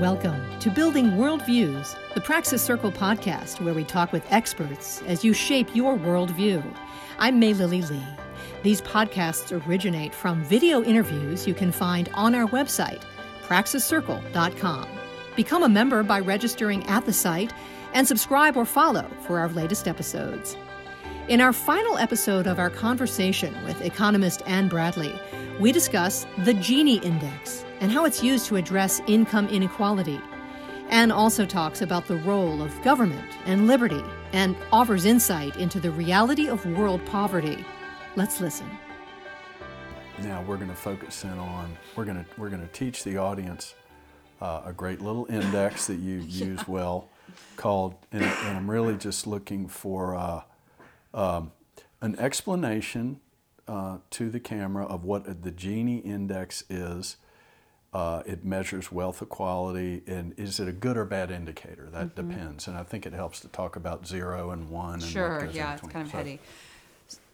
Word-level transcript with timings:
Welcome 0.00 0.58
to 0.60 0.70
Building 0.70 1.10
Worldviews, 1.10 1.94
the 2.14 2.22
Praxis 2.22 2.62
Circle 2.62 2.90
podcast, 2.90 3.60
where 3.60 3.74
we 3.74 3.84
talk 3.84 4.14
with 4.14 4.24
experts 4.32 5.02
as 5.02 5.26
you 5.26 5.34
shape 5.34 5.76
your 5.76 5.94
worldview. 5.94 6.64
I'm 7.18 7.38
May 7.38 7.52
Lily 7.52 7.82
Lee. 7.82 8.02
These 8.62 8.80
podcasts 8.80 9.52
originate 9.68 10.14
from 10.14 10.42
video 10.44 10.82
interviews 10.82 11.46
you 11.46 11.52
can 11.52 11.70
find 11.70 12.08
on 12.14 12.34
our 12.34 12.46
website, 12.48 13.02
praxiscircle.com. 13.42 14.88
Become 15.36 15.64
a 15.64 15.68
member 15.68 16.02
by 16.02 16.20
registering 16.20 16.82
at 16.86 17.04
the 17.04 17.12
site 17.12 17.52
and 17.92 18.08
subscribe 18.08 18.56
or 18.56 18.64
follow 18.64 19.06
for 19.26 19.38
our 19.38 19.50
latest 19.50 19.86
episodes. 19.86 20.56
In 21.28 21.42
our 21.42 21.52
final 21.52 21.98
episode 21.98 22.46
of 22.46 22.58
our 22.58 22.70
conversation 22.70 23.54
with 23.66 23.84
economist 23.84 24.40
Anne 24.46 24.68
Bradley, 24.68 25.14
we 25.60 25.72
discuss 25.72 26.26
the 26.38 26.54
Gini 26.54 27.04
Index 27.04 27.66
and 27.80 27.92
how 27.92 28.06
it's 28.06 28.22
used 28.22 28.46
to 28.46 28.56
address 28.56 29.02
income 29.06 29.46
inequality. 29.48 30.18
Anne 30.88 31.12
also 31.12 31.44
talks 31.44 31.82
about 31.82 32.08
the 32.08 32.16
role 32.16 32.62
of 32.62 32.82
government 32.82 33.30
and 33.44 33.66
liberty 33.66 34.02
and 34.32 34.56
offers 34.72 35.04
insight 35.04 35.54
into 35.56 35.78
the 35.78 35.90
reality 35.90 36.48
of 36.48 36.64
world 36.64 37.04
poverty. 37.04 37.62
Let's 38.16 38.40
listen. 38.40 38.66
Now 40.22 40.42
we're 40.42 40.56
going 40.56 40.70
to 40.70 40.74
focus 40.74 41.24
in 41.24 41.38
on 41.38 41.76
we're 41.94 42.06
going 42.06 42.24
to 42.24 42.26
we're 42.38 42.48
going 42.48 42.66
to 42.66 42.72
teach 42.72 43.04
the 43.04 43.18
audience 43.18 43.74
uh, 44.40 44.62
a 44.64 44.72
great 44.72 45.02
little 45.02 45.26
index 45.26 45.86
that 45.88 45.98
you 45.98 46.20
yeah. 46.26 46.46
use 46.46 46.66
well 46.66 47.10
called 47.56 47.94
and, 48.12 48.24
and, 48.24 48.56
I'm 48.56 48.70
really 48.70 48.96
just 48.96 49.26
looking 49.26 49.68
for 49.68 50.14
uh, 50.14 50.42
um, 51.14 51.52
an 52.00 52.18
explanation 52.18 53.20
uh, 53.70 53.98
to 54.10 54.28
the 54.30 54.40
camera 54.40 54.84
of 54.84 55.04
what 55.04 55.42
the 55.42 55.52
Gini 55.52 56.04
index 56.04 56.64
is 56.68 57.16
uh, 57.92 58.22
it 58.24 58.44
measures 58.44 58.92
wealth 58.92 59.20
equality, 59.20 60.02
and 60.06 60.32
is 60.36 60.60
it 60.60 60.68
a 60.68 60.72
good 60.72 60.96
or 60.96 61.04
bad 61.04 61.30
indicator? 61.30 61.88
That 61.90 62.14
mm-hmm. 62.14 62.30
depends, 62.30 62.68
and 62.68 62.76
I 62.76 62.84
think 62.84 63.04
it 63.04 63.12
helps 63.12 63.40
to 63.40 63.48
talk 63.48 63.76
about 63.76 64.06
zero 64.06 64.50
and 64.50 64.70
one. 64.70 64.94
And 64.94 65.02
sure, 65.02 65.48
yeah, 65.52 65.74
it's 65.74 65.82
kind 65.82 66.06
of 66.06 66.12
so. 66.12 66.18
heady. 66.18 66.38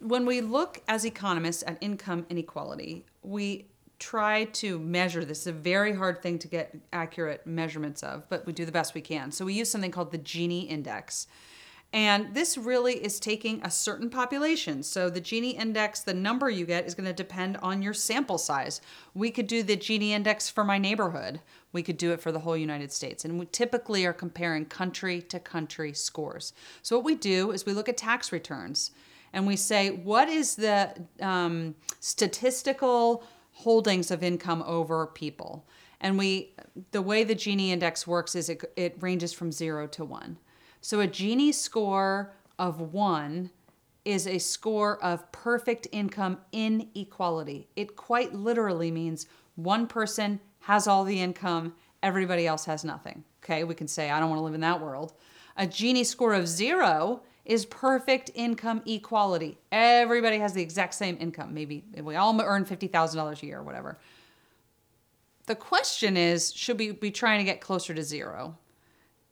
When 0.01 0.25
we 0.25 0.41
look 0.41 0.81
as 0.89 1.05
economists 1.05 1.63
at 1.67 1.77
income 1.83 2.25
inequality, 2.31 3.05
we 3.23 3.67
try 3.99 4.45
to 4.45 4.79
measure 4.79 5.25
this. 5.25 5.41
It's 5.41 5.47
a 5.47 5.53
very 5.53 5.95
hard 5.95 6.23
thing 6.23 6.39
to 6.39 6.49
get 6.49 6.75
accurate 6.93 7.47
measurements 7.47 8.03
of, 8.03 8.27
but 8.31 8.47
we 8.47 8.55
do 8.55 8.65
the 8.65 8.73
best 8.73 8.95
we 8.95 9.03
can. 9.03 9.33
So 9.33 9.45
we 9.45 9.53
use 9.53 9.71
something 9.71 9.91
called 9.91 10.11
the 10.11 10.19
Gini 10.19 10.69
index. 10.69 11.27
And 11.93 12.35
this 12.35 12.59
really 12.59 12.95
is 12.95 13.19
taking 13.19 13.63
a 13.63 13.71
certain 13.71 14.11
population. 14.11 14.83
So 14.83 15.09
the 15.09 15.21
Gini 15.21 15.55
index, 15.55 16.01
the 16.01 16.13
number 16.13 16.51
you 16.51 16.67
get 16.67 16.87
is 16.87 16.95
going 16.95 17.07
to 17.07 17.13
depend 17.13 17.57
on 17.59 17.81
your 17.81 17.95
sample 17.95 18.39
size. 18.39 18.81
We 19.15 19.31
could 19.31 19.47
do 19.47 19.63
the 19.63 19.77
Gini 19.77 20.11
index 20.11 20.51
for 20.51 20.65
my 20.65 20.79
neighborhood. 20.79 21.41
We 21.73 21.83
could 21.83 21.97
do 21.97 22.13
it 22.13 22.21
for 22.21 22.33
the 22.33 22.41
whole 22.41 22.57
United 22.57 22.93
States. 22.93 23.25
And 23.25 23.39
we 23.39 23.47
typically 23.47 24.05
are 24.05 24.13
comparing 24.13 24.67
country 24.67 25.23
to 25.23 25.39
country 25.39 25.95
scores. 25.95 26.53
So 26.83 26.97
what 26.97 27.05
we 27.05 27.15
do 27.15 27.53
is 27.53 27.65
we 27.65 27.73
look 27.73 27.89
at 27.89 27.97
tax 27.97 28.31
returns 28.31 28.91
and 29.33 29.47
we 29.47 29.57
say, 29.57 29.91
what 29.91 30.29
is 30.29 30.57
the 30.57 30.95
um, 31.21 31.75
statistical 32.01 33.25
holdings 33.53 34.11
of 34.11 34.23
income 34.23 34.63
over 34.67 35.07
people? 35.07 35.67
And 36.01 36.19
we, 36.19 36.53
the 36.91 37.01
way 37.01 37.25
the 37.25 37.35
Gini 37.35 37.69
index 37.69 38.07
works 38.07 38.35
is 38.35 38.51
it, 38.51 38.71
it 38.77 38.97
ranges 39.01 39.33
from 39.33 39.51
zero 39.51 39.87
to 39.89 40.05
one. 40.05 40.37
So 40.87 41.01
a 41.01 41.09
Gini 41.09 41.53
score 41.53 42.31
of 42.61 42.81
one 42.81 43.51
is 44.05 44.25
a 44.25 44.39
score 44.39 45.03
of 45.03 45.33
perfect 45.33 45.89
income 45.91 46.39
inequality. 46.53 47.67
It 47.75 47.97
quite 47.97 48.33
literally 48.33 48.93
means 48.93 49.27
one 49.57 49.89
person 49.89 50.39
has 50.61 50.87
all 50.87 51.03
the 51.03 51.21
income, 51.21 51.75
everybody 52.05 52.47
else 52.47 52.67
has 52.67 52.85
nothing. 52.85 53.25
Okay, 53.43 53.65
we 53.65 53.75
can 53.75 53.89
say, 53.89 54.13
I 54.13 54.21
don't 54.21 54.31
want 54.31 54.39
to 54.39 54.45
live 54.45 54.55
in 54.55 54.61
that 54.61 54.81
world. 54.81 55.15
A 55.57 55.67
Gini 55.67 56.07
score 56.07 56.35
of 56.35 56.47
zero 56.47 57.21
is 57.45 57.67
perfect 57.67 58.31
income 58.37 58.81
equality. 58.87 59.59
Everybody 59.73 60.39
has 60.39 60.53
the 60.53 60.63
exact 60.63 60.95
same 60.95 61.17
income. 61.19 61.53
Maybe 61.53 61.83
we 62.01 62.15
all 62.15 62.41
earn 62.41 62.65
$50,000 62.65 63.43
a 63.43 63.45
year 63.45 63.59
or 63.59 63.65
whatever. 63.65 63.99
The 65.47 65.57
question 65.57 66.17
is 66.17 66.53
should 66.55 66.79
we 66.79 66.93
be 66.93 67.11
trying 67.11 67.41
to 67.41 67.45
get 67.45 67.61
closer 67.61 67.93
to 67.93 68.05
zero? 68.05 68.57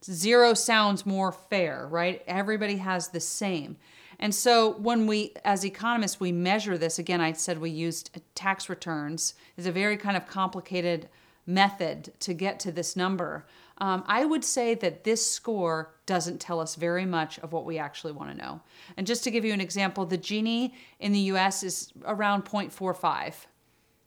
Zero 0.05 0.55
sounds 0.55 1.07
more 1.07 1.33
fair, 1.33 1.87
right? 1.91 2.23
Everybody 2.27 2.77
has 2.77 3.09
the 3.09 3.21
same. 3.21 3.77
And 4.19 4.35
so 4.35 4.73
when 4.75 5.07
we, 5.07 5.33
as 5.45 5.65
economists, 5.65 6.21
we 6.21 6.33
measure 6.33 6.79
this, 6.79 6.99
again, 6.99 7.21
I 7.21 7.33
said 7.33 7.59
we 7.59 7.71
used 7.71 8.19
tax 8.35 8.69
returns, 8.69 9.35
is 9.57 9.67
a 9.67 9.73
very 9.73 9.97
kind 9.97 10.17
of 10.17 10.27
complicated 10.27 11.09
method 11.47 12.13
to 12.21 12.33
get 12.33 12.61
to 12.61 12.73
this 12.73 12.97
number. 12.97 13.47
Um, 13.79 14.05
I 14.07 14.25
would 14.25 14.45
say 14.45 14.75
that 14.75 15.05
this 15.05 15.29
score 15.29 15.93
doesn't 16.07 16.41
tell 16.41 16.61
us 16.61 16.77
very 16.77 17.05
much 17.05 17.39
of 17.41 17.53
what 17.53 17.65
we 17.65 17.77
actually 17.79 18.13
want 18.13 18.31
to 18.31 18.37
know. 18.37 18.61
And 18.97 19.07
just 19.07 19.25
to 19.25 19.31
give 19.31 19.45
you 19.45 19.53
an 19.53 19.61
example, 19.61 20.07
the 20.07 20.19
Gini 20.19 20.73
in 21.01 21.13
the 21.13 21.19
US 21.21 21.63
is 21.63 21.93
around 22.05 22.45
0.45. 22.45 23.35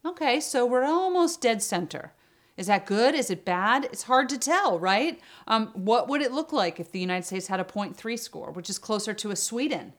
Okay, 0.06 0.40
so 0.40 0.66
we're 0.66 0.86
almost 0.86 1.42
dead 1.42 1.62
center. 1.62 2.14
Is 2.58 2.68
that 2.68 2.88
good? 2.88 3.14
Is 3.14 3.30
it 3.30 3.46
bad? 3.46 3.86
It's 3.86 4.04
hard 4.04 4.28
to 4.30 4.38
tell, 4.38 4.80
right? 4.80 5.20
Um, 5.46 5.68
what 5.74 6.10
would 6.10 6.22
it 6.22 6.32
look 6.32 6.52
like 6.52 6.80
if 6.80 6.92
the 6.92 7.00
United 7.00 7.26
States 7.26 7.48
had 7.48 7.60
a 7.60 7.64
0.3 7.64 8.20
score, 8.20 8.52
which 8.52 8.70
is 8.70 8.80
closer 8.80 9.14
to 9.14 9.32
a 9.32 9.36
Sweden? 9.36 9.94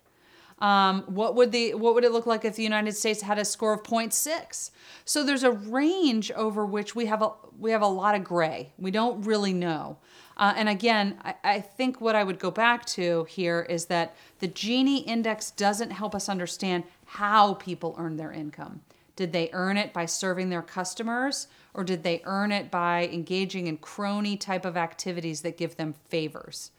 Um, 0.61 1.03
what 1.03 1.37
would 1.37 1.53
the 1.53 1.75
what 1.75 1.95
would 1.95 2.03
it 2.03 2.11
look 2.11 2.27
like 2.27 2.45
if 2.45 2.57
the 2.57 2.65
United 2.65 2.97
States 2.97 3.23
had 3.23 3.39
a 3.39 3.45
score 3.45 3.73
of 3.73 3.85
0.6? 3.85 4.71
So 5.05 5.25
there's 5.25 5.45
a 5.45 5.53
range 5.53 6.33
over 6.33 6.67
which 6.67 6.97
we 6.97 7.07
have 7.07 7.23
a 7.23 7.31
we 7.57 7.71
have 7.71 7.83
a 7.83 7.87
lot 7.87 8.17
of 8.17 8.25
gray. 8.25 8.73
We 8.77 8.91
don't 8.91 9.23
really 9.23 9.53
know. 9.53 9.99
Uh, 10.37 10.55
and 10.57 10.69
again, 10.69 11.19
I, 11.23 11.35
I 11.45 11.61
think 11.61 12.01
what 12.01 12.17
I 12.17 12.25
would 12.25 12.39
go 12.39 12.51
back 12.51 12.85
to 12.87 13.25
here 13.29 13.67
is 13.69 13.87
that 13.87 14.17
the 14.39 14.49
Gini 14.49 15.05
index 15.07 15.51
doesn't 15.51 15.91
help 15.91 16.15
us 16.15 16.29
understand 16.29 16.85
how 17.07 17.55
people 17.55 17.95
earn 17.99 18.17
their 18.17 18.33
income. 18.33 18.83
Did 19.17 19.33
they 19.33 19.51
earn 19.53 19.77
it 19.77 19.93
by 19.93 20.07
serving 20.07 20.49
their 20.51 20.63
customers 20.63 21.49
or 21.75 21.85
did 21.85 22.03
they 22.03 22.21
earn 22.25 22.53
it 22.53 22.71
by 22.71 23.09
engaging 23.13 23.67
in 23.67 23.77
crony 23.77 24.37
type 24.37 24.65
of 24.65 24.77
activities 24.77 25.43
that 25.43 25.57
give 25.57 25.77
them 25.77 25.95
favors? 26.09 26.71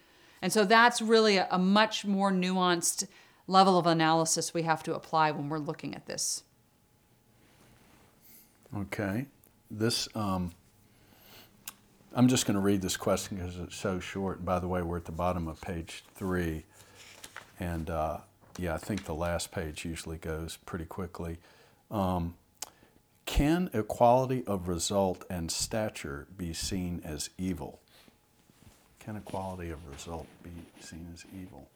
And 0.41 0.51
so 0.51 0.65
that's 0.65 1.01
really 1.01 1.37
a, 1.37 1.47
a 1.51 1.59
much 1.59 2.05
more 2.05 2.31
nuanced 2.31 3.07
level 3.47 3.77
of 3.77 3.85
analysis 3.85 4.53
we 4.53 4.63
have 4.63 4.83
to 4.83 4.95
apply 4.95 5.31
when 5.31 5.49
we're 5.49 5.59
looking 5.59 5.95
at 5.95 6.05
this. 6.05 6.43
Okay. 8.75 9.25
This, 9.71 10.07
um, 10.15 10.51
I'm 12.13 12.27
just 12.27 12.45
going 12.45 12.55
to 12.55 12.61
read 12.61 12.81
this 12.81 12.97
question 12.97 13.37
because 13.37 13.57
it's 13.57 13.75
so 13.75 13.99
short. 13.99 14.37
And 14.37 14.45
by 14.45 14.59
the 14.59 14.67
way, 14.67 14.81
we're 14.81 14.97
at 14.97 15.05
the 15.05 15.11
bottom 15.11 15.47
of 15.47 15.59
page 15.61 16.03
three. 16.15 16.65
And 17.59 17.89
uh, 17.89 18.19
yeah, 18.57 18.75
I 18.75 18.77
think 18.77 19.05
the 19.05 19.15
last 19.15 19.51
page 19.51 19.85
usually 19.85 20.17
goes 20.17 20.57
pretty 20.65 20.85
quickly. 20.85 21.37
Um, 21.91 22.35
can 23.29 23.69
equality 23.73 24.43
of 24.47 24.67
result 24.67 25.23
and 25.29 25.51
stature 25.51 26.25
be 26.35 26.51
seen 26.51 26.99
as 27.05 27.29
evil? 27.37 27.79
Can 28.97 29.15
equality 29.17 29.69
of 29.69 29.87
result 29.87 30.25
be 30.41 30.49
seen 30.79 31.07
as 31.13 31.23
evil? 31.39 31.69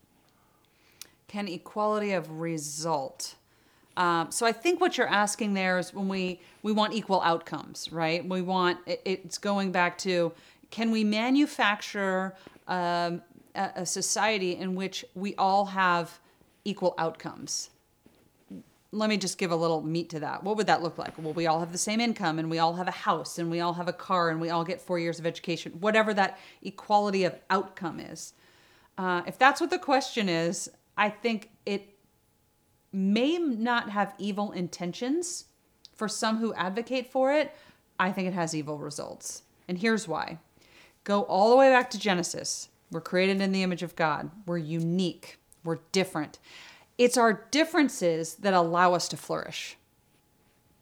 Can 1.28 1.48
equality 1.48 2.14
of 2.14 2.40
result? 2.40 3.36
Um, 3.96 4.32
so 4.32 4.48
I 4.48 4.52
think 4.52 4.82
what 4.82 4.98
you're 4.98 5.08
asking 5.08 5.54
there 5.54 5.78
is 5.78 5.94
when 5.94 6.08
we 6.08 6.42
we 6.64 6.72
want 6.72 6.94
equal 6.94 7.22
outcomes, 7.22 7.92
right? 7.92 8.28
We 8.28 8.42
want 8.42 8.80
it, 8.88 9.04
it's 9.06 9.38
going 9.38 9.72
back 9.72 10.00
to 10.00 10.32
can 10.72 10.90
we 10.90 11.04
manufacture 11.04 12.36
um, 12.68 13.22
a, 13.54 13.70
a 13.76 13.86
society 13.86 14.56
in 14.56 14.74
which 14.74 15.06
we 15.14 15.36
all 15.36 15.66
have 15.66 16.18
equal 16.66 16.96
outcomes? 16.98 17.70
Let 18.94 19.10
me 19.10 19.18
just 19.18 19.40
give 19.40 19.52
a 19.52 19.56
little 19.56 19.82
meat 19.82 20.10
to 20.10 20.20
that. 20.20 20.44
What 20.44 20.56
would 20.58 20.68
that 20.68 20.84
look 20.84 21.00
like? 21.00 21.18
Well, 21.18 21.34
we 21.34 21.48
all 21.48 21.60
have 21.60 21.72
the 21.72 21.78
same 21.80 22.00
income 22.00 22.38
and 22.38 22.50
we 22.50 22.60
all 22.60 22.76
have 22.76 22.88
a 22.88 22.92
house 22.92 23.40
and 23.40 23.50
we 23.50 23.60
all 23.60 23.74
have 23.74 23.88
a 23.88 23.94
car 23.94 24.30
and 24.30 24.40
we 24.40 24.52
all 24.52 24.64
get 24.64 24.80
four 24.80 25.00
years 25.00 25.20
of 25.20 25.26
education, 25.26 25.74
whatever 25.80 26.14
that 26.14 26.38
equality 26.62 27.24
of 27.24 27.36
outcome 27.50 28.00
is. 28.00 28.34
Uh, 28.98 29.24
if 29.26 29.40
that's 29.40 29.60
what 29.60 29.72
the 29.72 29.80
question 29.80 30.30
is, 30.30 30.70
I 30.96 31.10
think 31.10 31.50
it 31.66 31.98
may 32.92 33.40
not 33.40 33.90
have 33.90 34.14
evil 34.20 34.52
intentions 34.52 35.46
for 35.96 36.08
some 36.08 36.38
who 36.38 36.54
advocate 36.54 37.12
for 37.12 37.34
it. 37.34 37.52
I 38.00 38.12
think 38.12 38.28
it 38.28 38.34
has 38.34 38.54
evil 38.54 38.78
results. 38.78 39.42
And 39.68 39.80
here's 39.80 40.08
why 40.08 40.38
go 41.04 41.24
all 41.24 41.50
the 41.50 41.56
way 41.56 41.70
back 41.70 41.90
to 41.90 42.00
Genesis. 42.00 42.70
We're 42.92 43.02
created 43.02 43.42
in 43.42 43.52
the 43.52 43.64
image 43.64 43.82
of 43.82 43.96
God, 43.96 44.30
we're 44.46 44.60
unique, 44.60 45.40
we're 45.64 45.80
different. 45.92 46.38
It's 46.98 47.18
our 47.18 47.46
differences 47.52 48.36
that 48.36 48.54
allow 48.54 48.94
us 48.94 49.08
to 49.10 49.18
flourish. 49.18 49.78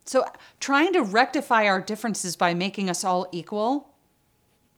So, 0.05 0.25
trying 0.59 0.93
to 0.93 1.03
rectify 1.03 1.65
our 1.67 1.79
differences 1.79 2.35
by 2.35 2.53
making 2.53 2.89
us 2.89 3.03
all 3.03 3.27
equal 3.31 3.93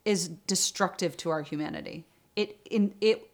is 0.06 0.28
destructive 0.28 1.16
to 1.18 1.30
our 1.30 1.42
humanity. 1.42 2.06
It, 2.36 2.60
in, 2.70 2.94
it 3.00 3.32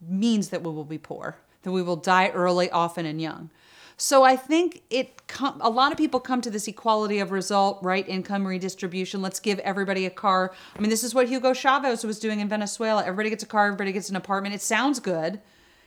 means 0.00 0.50
that 0.50 0.62
we 0.62 0.70
will 0.70 0.84
be 0.84 0.98
poor, 0.98 1.36
that 1.62 1.72
we 1.72 1.82
will 1.82 1.96
die 1.96 2.28
early, 2.28 2.70
often, 2.70 3.06
and 3.06 3.20
young. 3.20 3.50
So 3.96 4.24
I 4.24 4.36
think 4.36 4.82
it 4.90 5.26
com- 5.26 5.60
a 5.62 5.70
lot 5.70 5.90
of 5.90 5.96
people 5.96 6.20
come 6.20 6.42
to 6.42 6.50
this 6.50 6.68
equality 6.68 7.18
of 7.18 7.30
result, 7.30 7.78
right? 7.82 8.06
Income 8.06 8.46
redistribution. 8.46 9.22
Let's 9.22 9.40
give 9.40 9.58
everybody 9.60 10.04
a 10.04 10.10
car. 10.10 10.52
I 10.76 10.80
mean, 10.80 10.90
this 10.90 11.02
is 11.02 11.14
what 11.14 11.28
Hugo 11.28 11.54
Chavez 11.54 12.04
was 12.04 12.18
doing 12.18 12.40
in 12.40 12.48
Venezuela. 12.48 13.02
Everybody 13.02 13.30
gets 13.30 13.42
a 13.42 13.46
car, 13.46 13.66
everybody 13.66 13.92
gets 13.92 14.10
an 14.10 14.16
apartment. 14.16 14.54
It 14.54 14.60
sounds 14.60 15.00
good. 15.00 15.40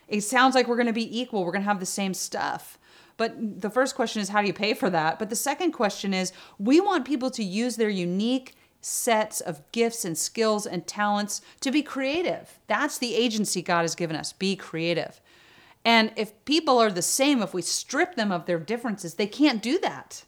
It 0.09 0.21
sounds 0.21 0.55
like 0.55 0.67
we're 0.67 0.75
going 0.75 0.87
to 0.87 0.93
be 0.93 1.19
equal. 1.19 1.45
We're 1.45 1.51
going 1.51 1.61
to 1.61 1.69
have 1.69 1.79
the 1.79 1.85
same 1.85 2.13
stuff. 2.13 2.77
But 3.15 3.61
the 3.61 3.69
first 3.69 3.95
question 3.95 4.21
is 4.21 4.29
how 4.29 4.41
do 4.41 4.47
you 4.47 4.53
pay 4.53 4.73
for 4.73 4.89
that? 4.89 5.19
But 5.19 5.29
the 5.29 5.35
second 5.35 5.71
question 5.71 6.13
is 6.13 6.33
we 6.57 6.79
want 6.79 7.05
people 7.05 7.29
to 7.31 7.43
use 7.43 7.75
their 7.75 7.89
unique 7.89 8.55
sets 8.81 9.41
of 9.41 9.61
gifts 9.71 10.05
and 10.05 10.17
skills 10.17 10.65
and 10.65 10.87
talents 10.87 11.41
to 11.61 11.71
be 11.71 11.81
creative. 11.81 12.59
That's 12.67 12.97
the 12.97 13.15
agency 13.15 13.61
God 13.61 13.81
has 13.81 13.95
given 13.95 14.15
us. 14.15 14.33
Be 14.33 14.55
creative. 14.55 15.19
And 15.85 16.11
if 16.15 16.45
people 16.45 16.79
are 16.79 16.91
the 16.91 17.01
same, 17.01 17.41
if 17.41 17.53
we 17.53 17.61
strip 17.61 18.15
them 18.15 18.31
of 18.31 18.45
their 18.45 18.59
differences, 18.59 19.15
they 19.15 19.27
can't 19.27 19.61
do 19.61 19.79
that. 19.79 20.23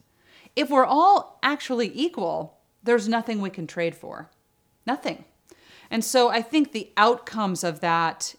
If 0.55 0.69
we're 0.69 0.85
all 0.85 1.39
actually 1.43 1.91
equal, 1.93 2.57
there's 2.83 3.07
nothing 3.07 3.39
we 3.39 3.49
can 3.49 3.67
trade 3.67 3.95
for. 3.95 4.29
Nothing. 4.85 5.25
And 5.89 6.03
so 6.03 6.29
I 6.29 6.41
think 6.41 6.71
the 6.71 6.91
outcomes 6.97 7.63
of 7.63 7.79
that 7.81 8.35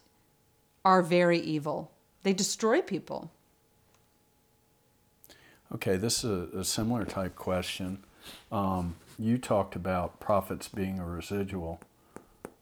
are 0.85 1.01
very 1.01 1.39
evil. 1.39 1.91
They 2.23 2.33
destroy 2.33 2.81
people. 2.81 3.31
Okay, 5.73 5.97
this 5.97 6.23
is 6.23 6.53
a, 6.53 6.59
a 6.59 6.63
similar 6.63 7.05
type 7.05 7.35
question. 7.35 8.03
Um, 8.51 8.95
you 9.17 9.37
talked 9.37 9.75
about 9.75 10.19
profits 10.19 10.67
being 10.67 10.99
a 10.99 11.05
residual, 11.05 11.79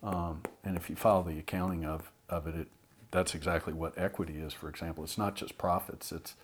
um, 0.01 0.41
and 0.63 0.77
if 0.77 0.89
you 0.89 0.95
follow 0.95 1.23
the 1.23 1.37
accounting 1.37 1.85
of, 1.85 2.11
of 2.29 2.47
it, 2.47 2.55
it 2.55 2.67
that's 3.11 3.35
exactly 3.35 3.73
what 3.73 3.97
equity 3.97 4.37
is, 4.37 4.53
for 4.53 4.69
example. 4.69 5.03
It's 5.03 5.17
not 5.17 5.35
just 5.35 5.57
profits, 5.57 6.11
it's 6.11 6.35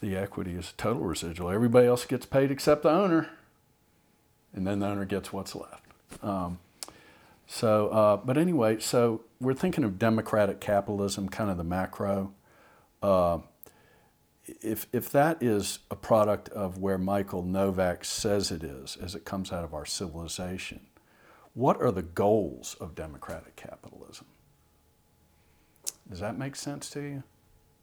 the 0.00 0.16
equity 0.16 0.54
is 0.54 0.72
total 0.76 1.02
residual. 1.02 1.50
Everybody 1.50 1.86
else 1.86 2.04
gets 2.04 2.24
paid 2.24 2.50
except 2.50 2.82
the 2.82 2.90
owner, 2.90 3.28
and 4.54 4.66
then 4.66 4.80
the 4.80 4.86
owner 4.86 5.04
gets 5.04 5.32
what's 5.32 5.54
left. 5.54 5.84
Um, 6.22 6.58
so, 7.46 7.88
uh, 7.88 8.16
but 8.16 8.38
anyway, 8.38 8.78
so 8.78 9.22
we're 9.40 9.54
thinking 9.54 9.84
of 9.84 9.98
democratic 9.98 10.60
capitalism, 10.60 11.28
kind 11.28 11.50
of 11.50 11.56
the 11.56 11.64
macro. 11.64 12.32
Uh, 13.02 13.38
if, 14.46 14.86
if 14.92 15.10
that 15.10 15.42
is 15.42 15.80
a 15.90 15.96
product 15.96 16.48
of 16.50 16.78
where 16.78 16.98
Michael 16.98 17.42
Novak 17.42 18.04
says 18.04 18.50
it 18.50 18.62
is, 18.62 18.96
as 19.00 19.14
it 19.14 19.24
comes 19.24 19.52
out 19.52 19.64
of 19.64 19.74
our 19.74 19.84
civilization, 19.84 20.80
what 21.54 21.80
are 21.80 21.90
the 21.92 22.02
goals 22.02 22.76
of 22.80 22.94
democratic 22.94 23.56
capitalism? 23.56 24.26
Does 26.08 26.20
that 26.20 26.38
make 26.38 26.56
sense 26.56 26.88
to 26.90 27.00
you, 27.00 27.22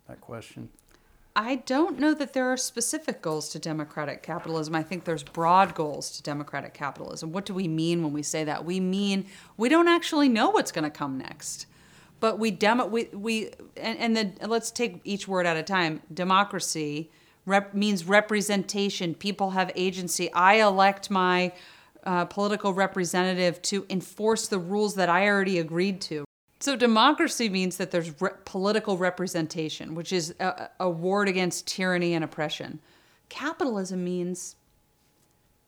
that 0.08 0.22
question? 0.22 0.70
I 1.38 1.56
don't 1.58 2.00
know 2.00 2.14
that 2.14 2.32
there 2.32 2.48
are 2.48 2.56
specific 2.56 3.22
goals 3.22 3.50
to 3.50 3.60
democratic 3.60 4.24
capitalism. 4.24 4.74
I 4.74 4.84
think 4.84 5.04
there's 5.04 5.24
broad 5.24 5.76
goals 5.76 6.12
to 6.12 6.24
democratic 6.24 6.74
capitalism. 6.74 7.34
What 7.34 7.46
do 7.46 7.54
we 7.54 7.68
mean 7.68 8.04
when 8.04 8.14
we 8.14 8.24
say 8.24 8.46
that? 8.46 8.64
We 8.64 8.80
mean 8.80 9.26
we 9.58 9.68
don't 9.68 9.90
actually 9.90 10.30
know 10.30 10.50
what's 10.50 10.72
going 10.72 10.86
to 10.86 10.90
come 10.90 11.18
next. 11.18 11.68
But 12.22 12.40
we 12.40 12.52
demo 12.52 12.86
we 12.86 13.10
we 13.12 13.50
and, 13.76 13.98
and 14.00 14.16
then 14.16 14.36
let's 14.46 14.72
take 14.72 15.02
each 15.04 15.28
word 15.28 15.46
at 15.46 15.58
a 15.58 15.64
time. 15.64 16.02
Democracy 16.14 17.12
rep, 17.46 17.74
means 17.74 18.06
representation. 18.06 19.14
People 19.14 19.52
have 19.52 19.72
agency. 19.76 20.32
I 20.32 20.62
elect 20.62 21.12
my 21.12 21.52
uh, 22.06 22.24
political 22.26 22.74
representative 22.74 23.62
to 23.64 23.86
enforce 23.90 24.48
the 24.48 24.60
rules 24.60 24.96
that 24.96 25.10
I 25.10 25.28
already 25.28 25.60
agreed 25.60 26.00
to. 26.02 26.24
So 26.60 26.76
democracy 26.76 27.50
means 27.50 27.78
that 27.78 27.92
there's 27.92 28.22
re- 28.22 28.32
political 28.46 28.98
representation, 28.98 29.94
which 29.94 30.14
is 30.14 30.34
a, 30.40 30.70
a 30.80 30.90
ward 30.90 31.28
against 31.28 31.68
tyranny 31.68 32.14
and 32.14 32.24
oppression. 32.24 32.80
Capitalism 33.30 34.04
means 34.04 34.56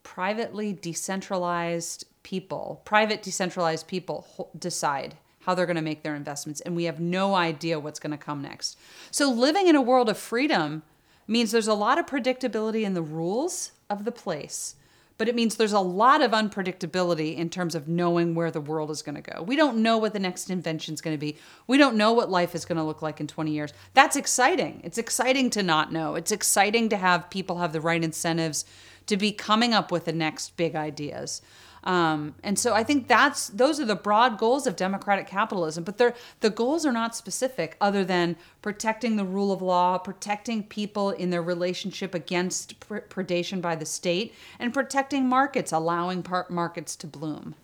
privately 0.04 0.74
decentralized 0.74 2.06
people, 2.24 2.82
private 2.86 3.22
decentralized 3.22 3.88
people 3.88 4.50
decide 4.58 5.16
how 5.42 5.54
they're 5.54 5.66
going 5.66 5.76
to 5.76 5.82
make 5.82 6.04
their 6.04 6.16
investments, 6.16 6.62
and 6.62 6.76
we 6.76 6.86
have 6.86 7.00
no 7.00 7.36
idea 7.36 7.80
what's 7.80 8.00
going 8.00 8.12
to 8.12 8.18
come 8.18 8.42
next. 8.42 8.78
So 9.12 9.32
living 9.32 9.68
in 9.68 9.76
a 9.76 9.82
world 9.82 10.10
of 10.10 10.18
freedom 10.18 10.84
means 11.28 11.52
there's 11.52 11.68
a 11.68 11.74
lot 11.74 11.98
of 11.98 12.06
predictability 12.06 12.84
in 12.84 12.94
the 12.94 13.02
rules 13.02 13.72
of 13.90 14.06
the 14.06 14.12
place 14.12 14.76
but 15.18 15.28
it 15.28 15.36
means 15.36 15.56
there's 15.56 15.74
a 15.74 15.80
lot 15.80 16.22
of 16.22 16.32
unpredictability 16.32 17.36
in 17.36 17.50
terms 17.50 17.76
of 17.76 17.88
knowing 17.88 18.36
where 18.36 18.52
the 18.52 18.62
world 18.62 18.92
is 18.92 19.02
going 19.02 19.16
to 19.16 19.22
go. 19.22 19.42
We 19.42 19.56
don't 19.56 19.78
know 19.78 19.98
what 19.98 20.14
the 20.14 20.20
next 20.20 20.50
invention 20.50 20.94
is 20.94 21.02
going 21.02 21.16
to 21.16 21.20
be. 21.20 21.38
We 21.66 21.78
don't 21.78 21.98
know 21.98 22.14
what 22.14 22.30
life 22.30 22.54
is 22.54 22.66
going 22.66 22.78
to 22.78 22.84
look 22.84 23.02
like 23.02 23.20
in 23.20 23.28
20 23.28 23.52
years. 23.52 23.74
That's 23.94 24.16
exciting. 24.16 24.82
It's 24.84 24.98
exciting 24.98 25.50
to 25.52 25.64
not 25.64 25.92
know. 25.92 26.16
It's 26.16 26.32
exciting 26.32 26.90
to 26.90 26.98
have 26.98 27.30
people 27.30 27.58
have 27.58 27.74
the 27.74 27.82
right 27.82 28.04
incentives 28.04 28.66
to 29.08 29.18
be 29.18 29.32
coming 29.32 29.74
up 29.74 29.92
with 29.92 30.06
the 30.06 30.14
next 30.14 30.56
big 30.58 30.76
ideas. 30.76 31.42
Um, 31.88 32.36
and 32.44 32.60
so 32.60 32.74
I 32.74 32.84
think 32.84 33.08
that's 33.08 33.48
those 33.48 33.80
are 33.80 33.86
the 33.86 33.96
broad 33.96 34.38
goals 34.38 34.68
of 34.68 34.76
democratic 34.76 35.26
capitalism, 35.26 35.86
but 35.86 35.98
they're, 35.98 36.14
the 36.42 36.50
goals 36.50 36.86
are 36.86 36.92
not 36.92 37.16
specific 37.16 37.78
other 37.80 38.04
than 38.04 38.36
protecting 38.62 39.16
the 39.16 39.24
rule 39.24 39.54
of 39.54 39.62
law, 39.62 39.98
protecting 39.98 40.64
people 40.64 41.12
in 41.12 41.30
their 41.30 41.42
relationship 41.42 42.14
against 42.14 42.78
pr- 42.82 42.98
predation 42.98 43.62
by 43.62 43.74
the 43.74 43.86
state, 43.86 44.36
and 44.60 44.74
protecting 44.74 45.30
markets, 45.30 45.72
allowing 45.72 46.24
par- 46.24 46.46
markets 46.50 46.98
to 46.98 47.08
bloom. 47.08 47.56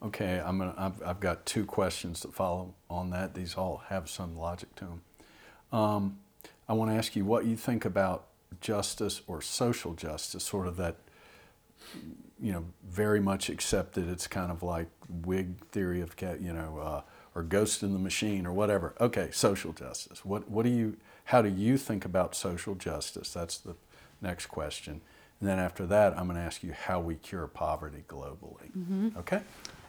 Okay, 0.00 0.40
I'm 0.42 0.56
gonna. 0.56 0.74
I've, 0.78 1.02
I've 1.04 1.20
got 1.20 1.44
two 1.44 1.66
questions 1.66 2.20
to 2.20 2.28
follow 2.28 2.74
on 2.88 3.10
that. 3.10 3.34
These 3.34 3.56
all 3.56 3.82
have 3.88 4.08
some 4.08 4.38
logic 4.38 4.76
to 4.76 4.84
them. 4.84 5.02
Um, 5.72 6.18
I 6.68 6.74
want 6.74 6.92
to 6.92 6.96
ask 6.96 7.16
you 7.16 7.24
what 7.24 7.44
you 7.44 7.56
think 7.56 7.84
about 7.84 8.26
justice 8.60 9.20
or 9.26 9.42
social 9.42 9.94
justice, 9.94 10.44
sort 10.44 10.68
of 10.68 10.76
that 10.76 10.94
you 12.40 12.52
know, 12.52 12.64
very 12.88 13.20
much 13.20 13.48
accepted. 13.48 14.08
It's 14.08 14.26
kind 14.26 14.50
of 14.50 14.62
like 14.62 14.88
Whig 15.08 15.64
theory 15.70 16.00
of, 16.00 16.16
cat 16.16 16.40
you 16.40 16.52
know, 16.52 16.78
uh, 16.78 17.02
or 17.34 17.42
ghost 17.42 17.82
in 17.82 17.92
the 17.92 17.98
machine 17.98 18.46
or 18.46 18.52
whatever. 18.52 18.94
Okay, 19.00 19.28
social 19.32 19.72
justice. 19.72 20.24
What, 20.24 20.50
what 20.50 20.64
do 20.64 20.70
you, 20.70 20.96
how 21.24 21.42
do 21.42 21.48
you 21.48 21.76
think 21.76 22.04
about 22.04 22.34
social 22.34 22.74
justice? 22.74 23.32
That's 23.32 23.58
the 23.58 23.76
next 24.20 24.46
question. 24.46 25.00
And 25.40 25.48
then 25.48 25.58
after 25.58 25.86
that, 25.86 26.16
I'm 26.18 26.26
going 26.26 26.36
to 26.36 26.42
ask 26.42 26.62
you 26.62 26.72
how 26.72 27.00
we 27.00 27.14
cure 27.14 27.46
poverty 27.46 28.04
globally. 28.08 28.70
Mm-hmm. 28.76 29.08
Okay? 29.18 29.40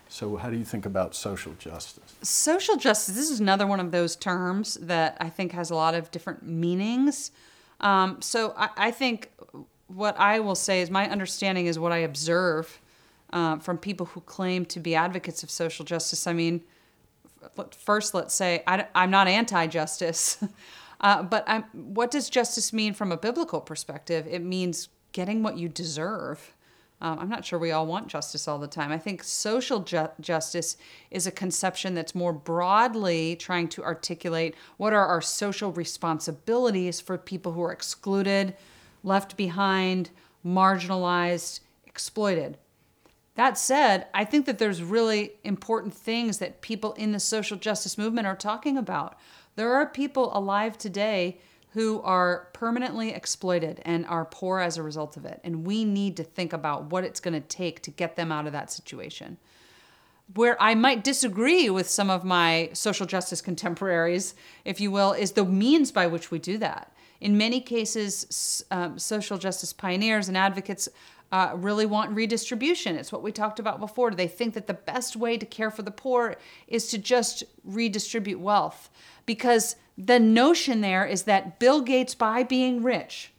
So, 0.08 0.36
how 0.36 0.50
do 0.50 0.58
you 0.58 0.66
think 0.66 0.86
about 0.86 1.16
social 1.16 1.54
justice? 1.58 2.16
Social 2.22 2.76
justice, 2.76 3.16
this 3.16 3.30
is 3.30 3.40
another 3.40 3.66
one 3.66 3.80
of 3.80 3.92
those 3.92 4.18
terms 4.18 4.76
that 4.82 5.16
I 5.22 5.30
think 5.30 5.54
has 5.54 5.70
a 5.70 5.76
lot 5.76 5.96
of 5.96 6.12
different 6.12 6.44
meanings. 6.44 7.32
Um, 7.80 8.22
so, 8.22 8.54
I, 8.58 8.70
I 8.76 8.92
think 8.92 9.32
what 9.96 10.20
I 10.20 10.40
will 10.40 10.56
say 10.56 10.82
is 10.82 10.90
my 10.90 11.10
understanding 11.10 11.66
is 11.66 11.78
what 11.78 11.92
I 11.92 11.98
observe 11.98 12.80
uh, 13.34 13.58
from 13.58 13.78
people 13.78 14.08
who 14.08 14.22
claim 14.22 14.66
to 14.66 14.80
be 14.80 14.96
advocates 14.96 15.44
of 15.44 15.50
social 15.50 15.86
justice. 15.86 16.28
I 16.28 16.34
mean, 16.34 16.62
first, 17.72 18.14
let's 18.14 18.34
say 18.34 18.64
I, 18.68 18.86
am 18.96 19.12
not 19.12 19.28
anti 19.28 19.68
justice, 19.68 20.44
uh, 21.02 21.24
but 21.24 21.44
I'm, 21.48 21.64
what 21.74 22.12
does 22.12 22.30
justice 22.30 22.74
mean 22.74 22.94
from 22.94 23.12
a 23.12 23.18
biblical 23.18 23.62
perspective? 23.62 24.28
It 24.30 24.44
means 24.44 24.90
getting 25.12 25.44
what 25.44 25.58
you 25.58 25.70
deserve. 25.70 26.54
Um, 27.02 27.18
I'm 27.18 27.30
not 27.30 27.44
sure 27.44 27.58
we 27.58 27.72
all 27.72 27.88
want 27.88 28.10
justice 28.10 28.48
all 28.48 28.60
the 28.60 28.68
time. 28.68 28.92
I 28.92 29.00
think 29.00 29.24
social 29.24 29.80
ju- 29.80 30.10
justice 30.20 30.78
is 31.10 31.26
a 31.26 31.32
conception 31.32 31.96
that's 31.96 32.14
more 32.14 32.32
broadly 32.32 33.36
trying 33.36 33.70
to 33.70 33.84
articulate 33.84 34.54
what 34.78 34.94
are 34.94 35.08
our 35.08 35.22
social 35.22 35.72
responsibilities 35.72 37.02
for 37.02 37.18
people 37.18 37.54
who 37.54 37.64
are 37.64 37.72
excluded, 37.72 38.56
left 39.04 39.38
behind, 39.38 40.10
marginalized, 40.46 41.62
exploited. 41.86 42.58
That 43.36 43.58
said, 43.58 44.08
I 44.14 44.26
think 44.26 44.46
that 44.46 44.60
there's 44.60 44.84
really 44.84 45.32
important 45.44 45.94
things 45.94 46.40
that 46.40 46.62
people 46.62 46.94
in 46.94 47.12
the 47.12 47.20
social 47.20 47.58
justice 47.58 47.98
movement 47.98 48.28
are 48.28 48.36
talking 48.36 48.78
about. 48.78 49.18
There 49.56 49.74
are 49.74 49.86
people 49.86 50.36
alive 50.38 50.78
today 50.78 51.40
who 51.74 52.02
are 52.02 52.50
permanently 52.54 53.14
exploited 53.14 53.82
and 53.86 54.06
are 54.06 54.26
poor 54.26 54.60
as 54.60 54.78
a 54.78 54.84
result 54.84 55.16
of 55.16 55.26
it. 55.26 55.40
And 55.44 55.66
we 55.66 55.86
need 55.86 56.18
to 56.18 56.24
think 56.24 56.52
about 56.52 56.92
what 56.92 57.06
it's 57.06 57.22
going 57.22 57.34
to 57.34 57.48
take 57.48 57.82
to 57.84 57.92
get 57.92 58.18
them 58.18 58.32
out 58.32 58.46
of 58.46 58.52
that 58.52 58.72
situation. 58.72 59.38
Where 60.34 60.62
I 60.62 60.76
might 60.76 61.04
disagree 61.04 61.70
with 61.70 61.90
some 61.90 62.10
of 62.10 62.26
my 62.26 62.70
social 62.74 63.06
justice 63.06 63.42
contemporaries, 63.42 64.36
if 64.66 64.82
you 64.82 64.92
will, 64.92 65.14
is 65.14 65.32
the 65.32 65.46
means 65.46 65.92
by 65.92 66.08
which 66.08 66.30
we 66.30 66.40
do 66.40 66.58
that. 66.58 66.94
In 67.22 67.38
many 67.38 67.62
cases, 67.62 68.66
um, 68.72 68.98
social 69.00 69.38
justice 69.38 69.72
pioneers 69.72 70.28
and 70.28 70.36
advocates 70.36 70.90
uh, 71.32 71.54
really 71.56 71.86
want 71.86 72.12
redistribution. 72.12 72.98
It's 72.98 73.12
what 73.12 73.24
we 73.24 73.32
talked 73.32 73.60
about 73.60 73.80
before. 73.80 74.12
They 74.12 74.28
think 74.28 74.54
that 74.56 74.68
the 74.68 74.74
best 74.74 75.16
way 75.16 75.38
to 75.38 75.46
care 75.46 75.72
for 75.72 75.84
the 75.84 75.92
poor 75.92 76.36
is 76.68 76.88
to 76.88 76.98
just 76.98 77.44
redistribute 77.64 78.40
wealth 78.40 78.90
because 79.26 79.78
the 79.98 80.20
notion 80.20 80.82
there 80.82 81.06
is 81.06 81.24
that 81.24 81.60
Bill 81.60 81.82
Gates, 81.82 82.16
by 82.16 82.44
being 82.44 82.84
rich, 82.84 83.32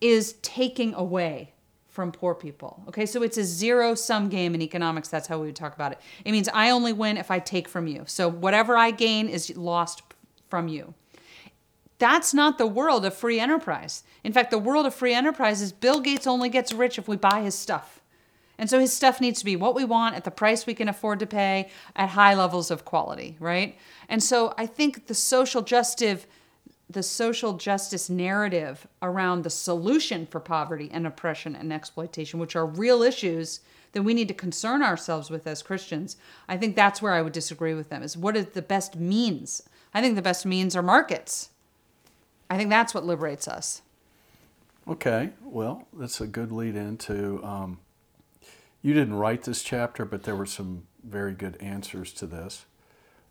is 0.00 0.34
taking 0.42 0.94
away 0.94 1.52
from 1.86 2.10
poor 2.10 2.34
people. 2.34 2.82
Okay, 2.88 3.04
so 3.04 3.22
it's 3.22 3.36
a 3.36 3.44
zero 3.44 3.94
sum 3.94 4.28
game 4.28 4.54
in 4.54 4.62
economics. 4.62 5.08
That's 5.08 5.28
how 5.28 5.38
we 5.38 5.46
would 5.46 5.56
talk 5.56 5.74
about 5.74 5.92
it. 5.92 5.98
It 6.24 6.32
means 6.32 6.48
I 6.48 6.70
only 6.70 6.92
win 6.92 7.18
if 7.18 7.30
I 7.30 7.40
take 7.40 7.68
from 7.68 7.86
you. 7.86 8.04
So 8.06 8.28
whatever 8.28 8.76
I 8.76 8.90
gain 8.90 9.28
is 9.28 9.54
lost 9.56 10.02
from 10.48 10.68
you. 10.68 10.94
That's 12.00 12.34
not 12.34 12.58
the 12.58 12.66
world 12.66 13.04
of 13.04 13.14
free 13.14 13.38
enterprise. 13.38 14.02
In 14.24 14.32
fact, 14.32 14.50
the 14.50 14.58
world 14.58 14.86
of 14.86 14.94
free 14.94 15.14
enterprise 15.14 15.60
is 15.60 15.70
Bill 15.70 16.00
Gates 16.00 16.26
only 16.26 16.48
gets 16.48 16.72
rich 16.72 16.98
if 16.98 17.06
we 17.06 17.16
buy 17.16 17.42
his 17.42 17.54
stuff. 17.54 18.00
And 18.58 18.68
so 18.68 18.80
his 18.80 18.92
stuff 18.92 19.20
needs 19.20 19.38
to 19.38 19.44
be 19.44 19.54
what 19.54 19.74
we 19.74 19.84
want 19.84 20.16
at 20.16 20.24
the 20.24 20.30
price 20.30 20.66
we 20.66 20.74
can 20.74 20.88
afford 20.88 21.18
to 21.20 21.26
pay 21.26 21.70
at 21.94 22.10
high 22.10 22.34
levels 22.34 22.70
of 22.70 22.84
quality, 22.84 23.36
right? 23.38 23.78
And 24.08 24.22
so 24.22 24.54
I 24.58 24.66
think 24.66 25.06
the 25.06 25.14
social 25.14 25.62
justice 25.62 26.26
the 26.88 27.02
social 27.04 27.52
justice 27.52 28.10
narrative 28.10 28.84
around 29.00 29.44
the 29.44 29.50
solution 29.50 30.26
for 30.26 30.40
poverty 30.40 30.90
and 30.92 31.06
oppression 31.06 31.54
and 31.54 31.72
exploitation, 31.72 32.40
which 32.40 32.56
are 32.56 32.66
real 32.66 33.02
issues 33.02 33.60
that 33.92 34.02
we 34.02 34.12
need 34.12 34.26
to 34.26 34.34
concern 34.34 34.82
ourselves 34.82 35.30
with 35.30 35.46
as 35.46 35.62
Christians, 35.62 36.16
I 36.48 36.56
think 36.56 36.74
that's 36.74 37.00
where 37.00 37.12
I 37.12 37.22
would 37.22 37.32
disagree 37.32 37.74
with 37.74 37.90
them. 37.90 38.02
Is 38.02 38.16
what 38.16 38.36
is 38.36 38.46
the 38.46 38.62
best 38.62 38.96
means? 38.96 39.62
I 39.94 40.00
think 40.00 40.16
the 40.16 40.22
best 40.22 40.44
means 40.44 40.74
are 40.74 40.82
markets. 40.82 41.50
I 42.50 42.56
think 42.56 42.68
that's 42.68 42.92
what 42.92 43.06
liberates 43.06 43.46
us. 43.46 43.82
Okay, 44.88 45.30
well, 45.42 45.86
that's 45.92 46.20
a 46.20 46.26
good 46.26 46.50
lead 46.50 46.74
into. 46.74 47.42
Um, 47.44 47.78
you 48.82 48.92
didn't 48.92 49.14
write 49.14 49.44
this 49.44 49.62
chapter, 49.62 50.04
but 50.04 50.24
there 50.24 50.34
were 50.34 50.46
some 50.46 50.82
very 51.04 51.32
good 51.32 51.56
answers 51.60 52.12
to 52.14 52.26
this. 52.26 52.66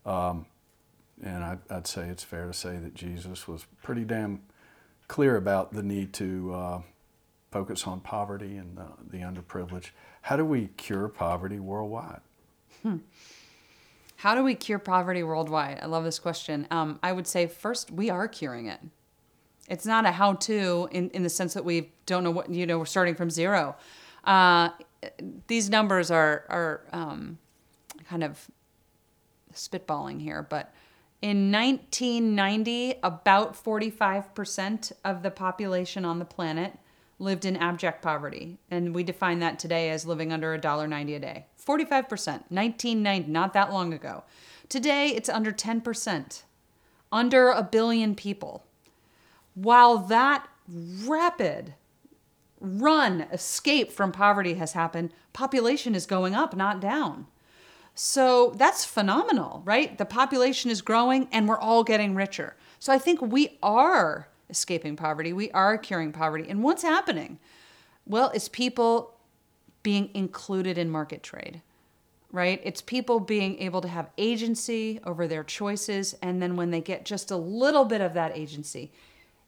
Um, 0.06 0.46
and 1.22 1.44
I'd, 1.44 1.60
I'd, 1.70 1.88
say 1.88 2.08
it's 2.08 2.24
fair 2.24 2.48
to 2.48 2.54
say 2.54 2.78
that 2.78 2.96
Jesus 2.96 3.46
was 3.46 3.66
pretty 3.84 4.06
damn 4.06 4.42
clear 5.10 5.36
about 5.36 5.74
the 5.74 5.84
need 5.84 6.14
to 6.14 6.54
uh, 6.54 6.82
focus 7.52 7.86
on 7.86 8.00
poverty 8.00 8.56
and 8.56 8.78
the, 8.78 8.86
the, 9.10 9.18
underprivileged. 9.18 9.90
How 10.22 10.38
do 10.38 10.46
we 10.46 10.68
cure 10.78 11.10
poverty 11.10 11.60
worldwide? 11.60 12.22
Hmm. 12.84 12.98
How 14.18 14.36
do 14.36 14.44
we 14.44 14.56
cure 14.56 14.80
poverty 14.80 15.24
worldwide? 15.24 15.80
I 15.82 15.88
love 15.88 16.06
this 16.06 16.20
question. 16.20 16.68
Um, 16.72 17.00
I 17.04 17.12
would 17.12 17.28
say 17.28 17.48
first, 17.48 17.92
we 17.92 18.10
are 18.10 18.28
curing 18.28 18.68
it. 18.68 18.80
It's 19.70 19.86
not 19.86 20.06
a 20.06 20.12
how-to 20.12 20.90
in, 20.92 21.10
in 21.12 21.24
the 21.24 21.30
sense 21.30 21.54
that 21.54 21.64
we 21.64 21.92
don't 22.06 22.24
know 22.24 22.32
what 22.32 22.50
you 22.50 22.66
know. 22.66 22.80
We're 22.80 22.86
starting 22.86 23.16
from 23.16 23.30
zero. 23.30 23.76
Uh, 24.24 24.70
these 25.48 25.70
numbers 25.70 26.12
are 26.12 26.44
are 26.50 26.82
um, 26.92 27.38
kind 28.10 28.24
of 28.24 28.50
spitballing 29.54 30.22
here, 30.22 30.42
but 30.42 30.74
in 31.22 31.52
1990, 31.52 32.96
about 33.04 33.54
45% 33.54 34.92
of 35.04 35.22
the 35.22 35.32
population 35.32 36.06
on 36.06 36.18
the 36.18 36.26
planet 36.26 36.80
lived 37.20 37.44
in 37.44 37.58
abject 37.58 38.02
poverty, 38.02 38.58
and 38.72 38.96
we 38.96 39.04
define 39.04 39.40
that 39.40 39.60
today 39.60 39.90
as 39.90 40.06
living 40.06 40.32
under 40.32 40.58
$1.90 40.58 41.16
a 41.16 41.20
day. 41.20 41.46
45%, 41.64 42.10
1990, 42.50 43.30
not 43.30 43.54
that 43.54 43.74
long 43.74 43.94
ago. 43.94 44.24
Today, 44.70 45.10
it's 45.10 45.28
under 45.28 45.52
10%, 45.52 46.44
under 47.12 47.50
a 47.50 47.64
billion 47.64 48.16
people. 48.16 48.64
While 49.62 49.98
that 49.98 50.48
rapid 51.06 51.74
run, 52.62 53.22
escape 53.32 53.92
from 53.92 54.12
poverty 54.14 54.54
has 54.54 54.72
happened, 54.72 55.12
population 55.34 55.96
is 55.96 56.06
going 56.06 56.34
up, 56.34 56.56
not 56.56 56.80
down. 56.80 57.28
So 57.94 58.54
that's 58.56 58.86
phenomenal, 58.86 59.62
right? 59.66 59.98
The 59.98 60.06
population 60.06 60.72
is 60.72 60.82
growing 60.82 61.28
and 61.34 61.50
we're 61.50 61.60
all 61.60 61.84
getting 61.84 62.16
richer. 62.16 62.56
So 62.80 62.94
I 62.94 62.98
think 62.98 63.22
we 63.22 63.58
are 63.62 64.30
escaping 64.50 64.96
poverty. 64.96 65.34
We 65.34 65.52
are 65.52 65.78
curing 65.78 66.14
poverty. 66.14 66.50
And 66.50 66.64
what's 66.64 66.84
happening? 66.84 67.40
Well, 68.06 68.32
it's 68.34 68.48
people 68.48 69.18
being 69.84 70.10
included 70.14 70.78
in 70.78 70.90
market 70.90 71.22
trade, 71.22 71.62
right? 72.32 72.62
It's 72.64 72.82
people 72.82 73.20
being 73.20 73.60
able 73.60 73.82
to 73.82 73.90
have 73.90 74.10
agency 74.18 75.02
over 75.04 75.28
their 75.28 75.44
choices. 75.44 76.16
And 76.22 76.42
then 76.42 76.56
when 76.56 76.72
they 76.72 76.82
get 76.82 77.04
just 77.04 77.32
a 77.32 77.38
little 77.38 77.84
bit 77.84 78.00
of 78.00 78.14
that 78.14 78.38
agency, 78.38 78.94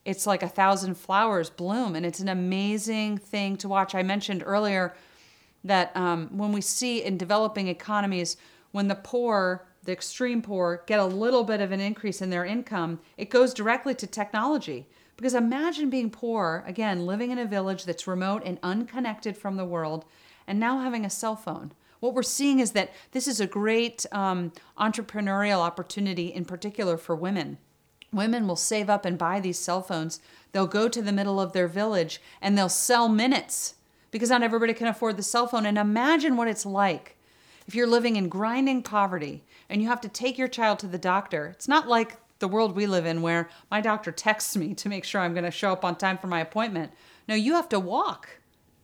it's 0.04 0.26
like 0.26 0.42
a 0.42 0.48
thousand 0.48 0.94
flowers 0.96 1.50
bloom. 1.50 1.94
And 1.94 2.04
it's 2.04 2.20
an 2.20 2.28
amazing 2.28 3.18
thing 3.18 3.56
to 3.58 3.68
watch. 3.68 3.94
I 3.94 4.02
mentioned 4.02 4.42
earlier 4.44 4.94
that 5.64 5.96
um, 5.96 6.28
when 6.36 6.52
we 6.52 6.60
see 6.60 7.02
in 7.02 7.16
developing 7.16 7.68
economies, 7.68 8.36
when 8.72 8.88
the 8.88 8.96
poor, 8.96 9.66
the 9.84 9.92
extreme 9.92 10.42
poor, 10.42 10.82
get 10.86 10.98
a 10.98 11.06
little 11.06 11.44
bit 11.44 11.60
of 11.60 11.72
an 11.72 11.80
increase 11.80 12.20
in 12.20 12.30
their 12.30 12.44
income, 12.44 12.98
it 13.16 13.30
goes 13.30 13.54
directly 13.54 13.94
to 13.94 14.06
technology. 14.06 14.88
Because 15.16 15.34
imagine 15.34 15.88
being 15.90 16.10
poor, 16.10 16.64
again, 16.66 17.06
living 17.06 17.30
in 17.30 17.38
a 17.38 17.44
village 17.44 17.84
that's 17.84 18.06
remote 18.06 18.42
and 18.44 18.58
unconnected 18.62 19.36
from 19.36 19.56
the 19.56 19.64
world, 19.64 20.04
and 20.46 20.58
now 20.58 20.80
having 20.80 21.04
a 21.04 21.10
cell 21.10 21.36
phone. 21.36 21.72
What 22.00 22.14
we're 22.14 22.24
seeing 22.24 22.58
is 22.58 22.72
that 22.72 22.90
this 23.12 23.28
is 23.28 23.38
a 23.38 23.46
great 23.46 24.04
um, 24.10 24.52
entrepreneurial 24.76 25.58
opportunity, 25.58 26.26
in 26.32 26.44
particular 26.44 26.96
for 26.96 27.14
women. 27.14 27.58
Women 28.12 28.46
will 28.46 28.56
save 28.56 28.90
up 28.90 29.04
and 29.04 29.16
buy 29.16 29.40
these 29.40 29.58
cell 29.58 29.82
phones. 29.82 30.20
They'll 30.52 30.66
go 30.66 30.88
to 30.88 31.02
the 31.02 31.12
middle 31.12 31.40
of 31.40 31.52
their 31.52 31.68
village 31.68 32.20
and 32.40 32.56
they'll 32.56 32.68
sell 32.68 33.08
minutes 33.08 33.74
because 34.10 34.30
not 34.30 34.42
everybody 34.42 34.74
can 34.74 34.88
afford 34.88 35.16
the 35.16 35.22
cell 35.22 35.46
phone. 35.46 35.64
And 35.64 35.78
imagine 35.78 36.36
what 36.36 36.48
it's 36.48 36.66
like 36.66 37.16
if 37.66 37.74
you're 37.74 37.86
living 37.86 38.16
in 38.16 38.28
grinding 38.28 38.82
poverty 38.82 39.44
and 39.70 39.80
you 39.80 39.88
have 39.88 40.00
to 40.02 40.08
take 40.08 40.36
your 40.36 40.48
child 40.48 40.78
to 40.80 40.86
the 40.86 40.98
doctor. 40.98 41.46
It's 41.46 41.68
not 41.68 41.88
like 41.88 42.18
the 42.38 42.48
world 42.48 42.74
we 42.74 42.86
live 42.86 43.06
in 43.06 43.22
where 43.22 43.48
my 43.70 43.80
doctor 43.80 44.12
texts 44.12 44.56
me 44.56 44.74
to 44.74 44.88
make 44.88 45.04
sure 45.04 45.20
I'm 45.20 45.32
going 45.32 45.44
to 45.44 45.50
show 45.50 45.72
up 45.72 45.84
on 45.84 45.96
time 45.96 46.18
for 46.18 46.26
my 46.26 46.40
appointment. 46.40 46.92
No, 47.28 47.34
you 47.34 47.54
have 47.54 47.68
to 47.70 47.80
walk. 47.80 48.40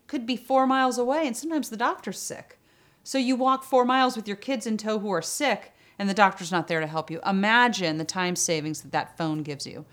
Could 0.06 0.24
be 0.26 0.36
four 0.36 0.66
miles 0.66 0.96
away, 0.96 1.26
and 1.26 1.36
sometimes 1.36 1.68
the 1.68 1.76
doctor's 1.76 2.18
sick. 2.20 2.58
So 3.02 3.18
you 3.18 3.36
walk 3.36 3.64
four 3.64 3.84
miles 3.84 4.16
with 4.16 4.28
your 4.28 4.36
kids 4.36 4.66
in 4.66 4.76
tow 4.76 5.00
who 5.00 5.10
are 5.10 5.20
sick, 5.20 5.74
and 5.98 6.08
the 6.08 6.14
doctor's 6.14 6.52
not 6.52 6.68
there 6.68 6.80
to 6.80 6.86
help 6.86 7.10
you. 7.10 7.20
Imagine 7.26 7.98
the 7.98 8.04
time 8.04 8.36
savings 8.36 8.82
that 8.82 8.92
that 8.92 9.16
phone 9.16 9.42
gives 9.42 9.66
you. 9.66 9.84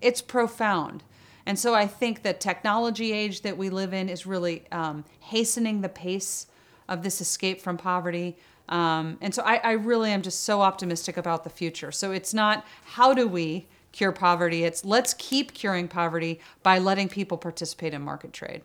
It's 0.00 0.20
profound. 0.20 1.02
And 1.46 1.58
so 1.58 1.74
I 1.74 1.86
think 1.86 2.22
the 2.22 2.32
technology 2.32 3.12
age 3.12 3.42
that 3.42 3.56
we 3.56 3.70
live 3.70 3.92
in 3.92 4.08
is 4.08 4.26
really 4.26 4.64
um, 4.72 5.04
hastening 5.20 5.80
the 5.80 5.88
pace 5.88 6.46
of 6.88 7.02
this 7.02 7.20
escape 7.20 7.60
from 7.60 7.76
poverty. 7.76 8.36
Um, 8.68 9.18
and 9.20 9.34
so 9.34 9.42
I, 9.42 9.56
I 9.56 9.72
really 9.72 10.10
am 10.10 10.22
just 10.22 10.44
so 10.44 10.62
optimistic 10.62 11.16
about 11.16 11.44
the 11.44 11.50
future. 11.50 11.92
So 11.92 12.12
it's 12.12 12.32
not 12.32 12.64
how 12.84 13.12
do 13.14 13.26
we 13.28 13.66
cure 13.92 14.12
poverty, 14.12 14.64
it's 14.64 14.84
let's 14.84 15.14
keep 15.14 15.54
curing 15.54 15.86
poverty 15.86 16.40
by 16.64 16.78
letting 16.78 17.08
people 17.08 17.38
participate 17.38 17.94
in 17.94 18.02
market 18.02 18.32
trade. 18.32 18.62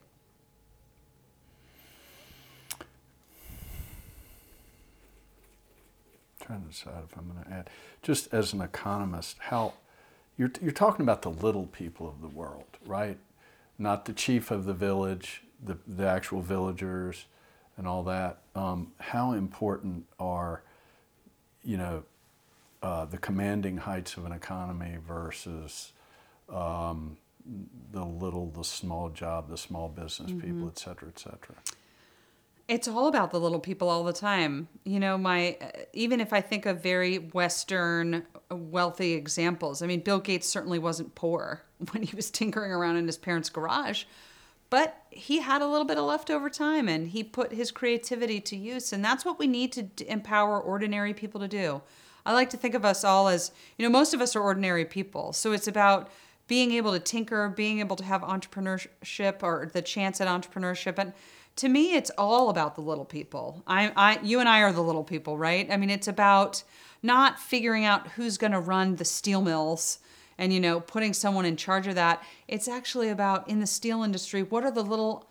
Trying 6.49 6.63
to 6.63 6.69
decide 6.69 7.03
if 7.03 7.15
I'm 7.15 7.31
going 7.31 7.43
to 7.43 7.51
add, 7.51 7.69
just 8.01 8.33
as 8.33 8.53
an 8.53 8.61
economist, 8.61 9.37
how 9.37 9.73
you're, 10.35 10.51
you're 10.59 10.71
talking 10.71 11.03
about 11.03 11.21
the 11.21 11.29
little 11.29 11.67
people 11.67 12.09
of 12.09 12.21
the 12.21 12.27
world, 12.27 12.65
right? 12.87 13.17
Not 13.77 14.05
the 14.05 14.13
chief 14.13 14.49
of 14.49 14.65
the 14.65 14.73
village, 14.73 15.43
the, 15.63 15.77
the 15.87 16.07
actual 16.07 16.41
villagers, 16.41 17.25
and 17.77 17.87
all 17.87 18.03
that. 18.03 18.39
Um, 18.55 18.93
how 18.99 19.33
important 19.33 20.05
are, 20.19 20.63
you 21.63 21.77
know, 21.77 22.03
uh, 22.81 23.05
the 23.05 23.19
commanding 23.19 23.77
heights 23.77 24.17
of 24.17 24.25
an 24.25 24.31
economy 24.31 24.97
versus 25.07 25.91
um, 26.51 27.17
the 27.91 28.03
little, 28.03 28.49
the 28.49 28.63
small 28.63 29.09
job, 29.09 29.49
the 29.49 29.57
small 29.57 29.87
business 29.87 30.31
mm-hmm. 30.31 30.39
people, 30.39 30.67
et 30.67 30.79
cetera, 30.79 31.09
et 31.09 31.19
cetera? 31.19 31.55
It's 32.69 32.87
all 32.87 33.07
about 33.07 33.31
the 33.31 33.39
little 33.39 33.59
people 33.59 33.89
all 33.89 34.03
the 34.03 34.13
time. 34.13 34.67
You 34.83 34.99
know, 34.99 35.17
my 35.17 35.57
uh, 35.59 35.69
even 35.91 36.21
if 36.21 36.31
I 36.31 36.39
think 36.39 36.67
of 36.67 36.83
very 36.83 37.17
Western 37.17 38.27
uh, 38.51 38.55
wealthy 38.55 39.13
examples, 39.13 39.81
I 39.81 39.87
mean, 39.87 40.01
Bill 40.01 40.19
Gates 40.19 40.47
certainly 40.47 40.77
wasn't 40.77 41.15
poor 41.15 41.63
when 41.91 42.03
he 42.03 42.15
was 42.15 42.29
tinkering 42.29 42.71
around 42.71 42.97
in 42.97 43.07
his 43.07 43.17
parents' 43.17 43.49
garage, 43.49 44.03
but 44.69 45.01
he 45.09 45.39
had 45.39 45.63
a 45.63 45.67
little 45.67 45.83
bit 45.83 45.97
of 45.97 46.05
leftover 46.05 46.47
time 46.47 46.87
and 46.87 47.07
he 47.07 47.23
put 47.23 47.51
his 47.51 47.71
creativity 47.71 48.39
to 48.41 48.55
use. 48.55 48.93
And 48.93 49.03
that's 49.03 49.25
what 49.25 49.39
we 49.39 49.47
need 49.47 49.71
to 49.73 50.11
empower 50.11 50.61
ordinary 50.61 51.15
people 51.15 51.41
to 51.41 51.47
do. 51.47 51.81
I 52.23 52.33
like 52.33 52.51
to 52.51 52.57
think 52.57 52.75
of 52.75 52.85
us 52.85 53.03
all 53.03 53.29
as, 53.29 53.51
you 53.79 53.83
know, 53.83 53.91
most 53.91 54.13
of 54.13 54.21
us 54.21 54.35
are 54.35 54.41
ordinary 54.41 54.85
people. 54.85 55.33
So 55.33 55.53
it's 55.53 55.67
about 55.67 56.11
being 56.47 56.71
able 56.73 56.91
to 56.91 56.99
tinker, 56.99 57.49
being 57.49 57.79
able 57.79 57.95
to 57.95 58.03
have 58.03 58.21
entrepreneurship 58.21 59.41
or 59.41 59.71
the 59.73 59.81
chance 59.81 60.21
at 60.21 60.27
entrepreneurship. 60.27 60.99
And 60.99 61.13
to 61.59 61.67
me, 61.67 61.93
it's 61.93 62.09
all 62.17 62.49
about 62.49 62.75
the 62.75 62.81
little 62.81 63.03
people. 63.03 63.63
I, 63.67 63.91
I, 63.95 64.19
you 64.23 64.39
and 64.39 64.47
I 64.47 64.61
are 64.61 64.71
the 64.71 64.81
little 64.81 65.03
people, 65.03 65.37
right? 65.37 65.69
I 65.69 65.75
mean, 65.75 65.89
it's 65.89 66.07
about 66.07 66.63
not 67.03 67.37
figuring 67.37 67.83
out 67.83 68.07
who's 68.09 68.37
going 68.37 68.53
to 68.53 68.59
run 68.59 68.95
the 68.95 69.05
steel 69.05 69.41
mills 69.41 69.99
and 70.37 70.53
you 70.53 70.59
know 70.61 70.79
putting 70.79 71.13
someone 71.13 71.45
in 71.45 71.57
charge 71.57 71.85
of 71.85 71.95
that. 71.95 72.23
It's 72.47 72.69
actually 72.69 73.09
about 73.09 73.49
in 73.49 73.59
the 73.59 73.67
steel 73.67 74.03
industry, 74.03 74.41
what 74.41 74.63
are 74.63 74.71
the 74.71 74.83
little 74.83 75.29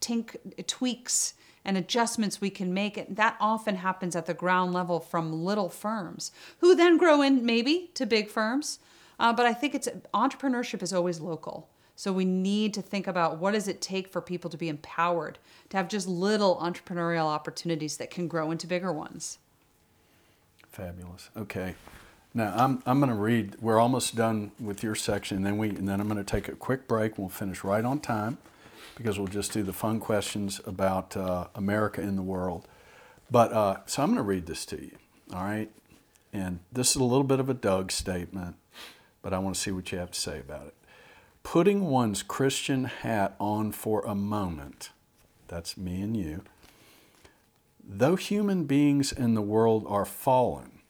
tink 0.00 0.36
tweaks 0.66 1.34
and 1.64 1.76
adjustments 1.76 2.40
we 2.40 2.50
can 2.50 2.74
make. 2.74 2.98
It 2.98 3.16
that 3.16 3.36
often 3.40 3.76
happens 3.76 4.16
at 4.16 4.26
the 4.26 4.34
ground 4.34 4.72
level 4.72 4.98
from 4.98 5.44
little 5.44 5.68
firms 5.68 6.32
who 6.58 6.74
then 6.74 6.96
grow 6.96 7.22
in 7.22 7.44
maybe 7.46 7.90
to 7.94 8.06
big 8.06 8.28
firms. 8.28 8.80
Uh, 9.18 9.32
but 9.32 9.46
I 9.46 9.52
think 9.52 9.74
it's 9.74 9.88
entrepreneurship 10.14 10.82
is 10.82 10.92
always 10.92 11.20
local. 11.20 11.68
So 12.00 12.14
we 12.14 12.24
need 12.24 12.72
to 12.72 12.80
think 12.80 13.06
about 13.06 13.36
what 13.36 13.52
does 13.52 13.68
it 13.68 13.82
take 13.82 14.08
for 14.08 14.22
people 14.22 14.48
to 14.48 14.56
be 14.56 14.70
empowered, 14.70 15.38
to 15.68 15.76
have 15.76 15.86
just 15.86 16.08
little 16.08 16.56
entrepreneurial 16.56 17.26
opportunities 17.26 17.98
that 17.98 18.10
can 18.10 18.26
grow 18.26 18.50
into 18.50 18.66
bigger 18.66 18.90
ones. 18.90 19.36
Fabulous. 20.70 21.28
Okay. 21.36 21.74
Now 22.32 22.54
I'm, 22.56 22.82
I'm 22.86 23.00
going 23.00 23.10
to 23.10 23.18
read. 23.18 23.56
We're 23.60 23.78
almost 23.78 24.16
done 24.16 24.52
with 24.58 24.82
your 24.82 24.94
section, 24.94 25.36
and 25.36 25.44
then 25.44 25.58
we 25.58 25.68
and 25.68 25.86
then 25.86 26.00
I'm 26.00 26.08
going 26.08 26.16
to 26.16 26.24
take 26.24 26.48
a 26.48 26.56
quick 26.56 26.88
break. 26.88 27.18
We'll 27.18 27.28
finish 27.28 27.62
right 27.64 27.84
on 27.84 28.00
time, 28.00 28.38
because 28.96 29.18
we'll 29.18 29.28
just 29.28 29.52
do 29.52 29.62
the 29.62 29.74
fun 29.74 30.00
questions 30.00 30.58
about 30.64 31.18
uh, 31.18 31.48
America 31.54 32.00
in 32.00 32.16
the 32.16 32.22
world. 32.22 32.66
But 33.30 33.52
uh, 33.52 33.80
so 33.84 34.02
I'm 34.02 34.08
going 34.08 34.16
to 34.16 34.22
read 34.22 34.46
this 34.46 34.64
to 34.66 34.80
you. 34.80 34.96
All 35.34 35.44
right, 35.44 35.70
and 36.32 36.60
this 36.72 36.92
is 36.92 36.96
a 36.96 37.04
little 37.04 37.24
bit 37.24 37.40
of 37.40 37.50
a 37.50 37.54
Doug 37.54 37.92
statement, 37.92 38.56
but 39.20 39.34
I 39.34 39.38
want 39.38 39.54
to 39.54 39.60
see 39.60 39.70
what 39.70 39.92
you 39.92 39.98
have 39.98 40.12
to 40.12 40.18
say 40.18 40.38
about 40.38 40.68
it. 40.68 40.74
Putting 41.42 41.86
one's 41.86 42.22
Christian 42.22 42.84
hat 42.84 43.34
on 43.40 43.72
for 43.72 44.02
a 44.02 44.14
moment. 44.14 44.90
That's 45.48 45.76
me 45.76 46.00
and 46.02 46.16
you. 46.16 46.42
Though 47.82 48.16
human 48.16 48.64
beings 48.64 49.10
in 49.10 49.34
the 49.34 49.42
world 49.42 49.84
are 49.88 50.04
fallen 50.04 50.80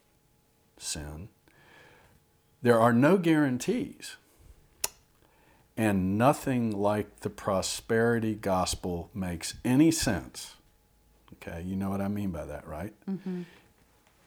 sin. 0.83 1.29
There 2.63 2.79
are 2.79 2.93
no 2.93 3.17
guarantees, 3.17 4.17
and 5.77 6.19
nothing 6.19 6.71
like 6.71 7.21
the 7.21 7.31
prosperity 7.31 8.35
gospel 8.35 9.11
makes 9.15 9.55
any 9.65 9.91
sense. 9.91 10.57
Okay, 11.35 11.63
you 11.63 11.77
know 11.77 11.89
what 11.89 12.03
I 12.03 12.09
mean 12.09 12.31
by 12.31 12.45
that, 12.45 12.67
right? 12.67 12.93
Mm-hmm. 13.09 13.43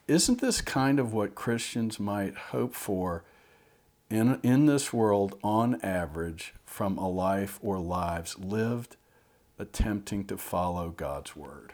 Isn't 0.07 0.41
this 0.41 0.61
kind 0.61 0.99
of 0.99 1.13
what 1.13 1.35
Christians 1.35 1.99
might 1.99 2.35
hope 2.35 2.73
for 2.73 3.23
in, 4.09 4.39
in 4.43 4.65
this 4.65 4.93
world 4.93 5.37
on 5.43 5.79
average 5.81 6.53
from 6.65 6.97
a 6.97 7.09
life 7.09 7.59
or 7.61 7.79
lives 7.79 8.37
lived 8.37 8.97
attempting 9.57 10.25
to 10.25 10.37
follow 10.37 10.89
God's 10.89 11.35
word? 11.35 11.73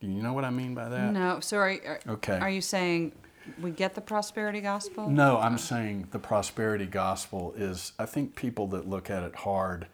Do 0.00 0.06
you 0.06 0.22
know 0.22 0.32
what 0.32 0.44
I 0.44 0.50
mean 0.50 0.74
by 0.74 0.88
that? 0.88 1.12
No. 1.12 1.40
So 1.40 1.56
are, 1.58 1.70
are, 1.70 2.00
okay. 2.08 2.38
are 2.38 2.50
you 2.50 2.60
saying 2.60 3.12
we 3.60 3.70
get 3.70 3.94
the 3.94 4.00
prosperity 4.00 4.60
gospel? 4.60 5.08
No, 5.10 5.38
I'm 5.38 5.58
saying 5.58 6.08
the 6.12 6.18
prosperity 6.18 6.86
gospel 6.86 7.52
is, 7.56 7.92
I 7.98 8.06
think 8.06 8.36
people 8.36 8.68
that 8.68 8.88
look 8.88 9.10
at 9.10 9.22
it 9.22 9.34
hard 9.34 9.88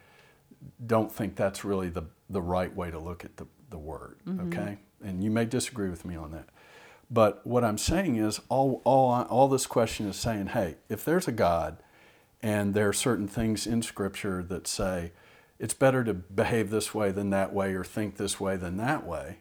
don't 0.87 1.11
think 1.11 1.37
that's 1.37 1.65
really 1.65 1.89
the, 1.89 2.05
the 2.29 2.43
right 2.43 2.75
way 2.75 2.91
to 2.91 2.99
look 2.99 3.25
at 3.25 3.37
the, 3.37 3.47
the 3.71 3.79
word, 3.79 4.19
mm-hmm. 4.27 4.49
okay? 4.49 4.79
And 5.03 5.23
you 5.23 5.31
may 5.31 5.45
disagree 5.45 5.89
with 5.89 6.05
me 6.05 6.17
on 6.17 6.33
that. 6.33 6.49
But 7.15 7.47
what 7.47 7.63
I'm 7.63 7.79
saying 7.79 8.17
is, 8.17 8.41
all, 8.49 8.83
all, 8.85 9.23
all 9.31 9.47
this 9.47 9.67
question 9.67 10.09
is 10.09 10.17
saying, 10.17 10.49
hey, 10.49 10.75
if 10.89 11.05
there's 11.05 11.29
a 11.29 11.33
God 11.33 11.77
and 12.43 12.75
there 12.75 12.89
are 12.89 12.93
certain 12.93 13.29
things 13.29 13.69
in 13.69 13.83
Scripture 13.83 14.43
that 14.43 14.67
say 14.67 15.13
it's 15.61 15.75
better 15.75 16.03
to 16.03 16.13
behave 16.13 16.71
this 16.71 16.93
way 16.93 17.13
than 17.13 17.31
that 17.31 17.55
way 17.55 17.73
or 17.75 17.85
think 17.85 18.17
this 18.17 18.41
way 18.41 18.57
than 18.57 18.79
that 18.79 19.07
way, 19.07 19.39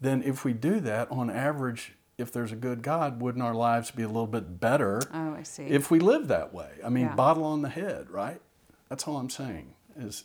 then 0.00 0.22
if 0.22 0.46
we 0.46 0.54
do 0.54 0.80
that, 0.80 1.10
on 1.10 1.28
average, 1.28 1.92
if 2.16 2.32
there's 2.32 2.52
a 2.52 2.56
good 2.56 2.80
God, 2.80 3.20
wouldn't 3.20 3.44
our 3.44 3.54
lives 3.54 3.90
be 3.90 4.02
a 4.02 4.08
little 4.08 4.26
bit 4.26 4.58
better 4.58 5.02
oh, 5.12 5.34
I 5.34 5.42
see. 5.42 5.64
if 5.64 5.90
we 5.90 5.98
live 5.98 6.28
that 6.28 6.54
way? 6.54 6.70
I 6.82 6.88
mean, 6.88 7.04
yeah. 7.04 7.14
bottle 7.14 7.44
on 7.44 7.60
the 7.60 7.68
head, 7.68 8.08
right? 8.08 8.40
That's 8.88 9.06
all 9.06 9.18
I'm 9.18 9.30
saying. 9.30 9.74
Is 9.94 10.24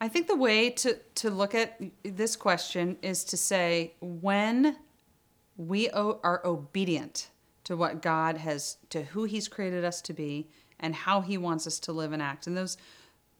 I 0.00 0.08
think 0.08 0.28
the 0.28 0.36
way 0.36 0.70
to, 0.70 0.96
to 1.16 1.30
look 1.30 1.54
at 1.54 1.78
this 2.02 2.36
question 2.36 2.96
is 3.02 3.22
to 3.24 3.36
say 3.36 3.92
when 4.00 4.76
we 5.56 5.88
are 5.90 6.40
obedient 6.44 7.30
to 7.64 7.76
what 7.76 8.02
God 8.02 8.38
has, 8.38 8.76
to 8.90 9.02
who 9.02 9.24
He's 9.24 9.48
created 9.48 9.84
us 9.84 10.00
to 10.02 10.12
be, 10.12 10.48
and 10.78 10.94
how 10.94 11.20
He 11.20 11.38
wants 11.38 11.66
us 11.66 11.78
to 11.80 11.92
live 11.92 12.12
and 12.12 12.22
act. 12.22 12.46
And 12.46 12.56
those 12.56 12.76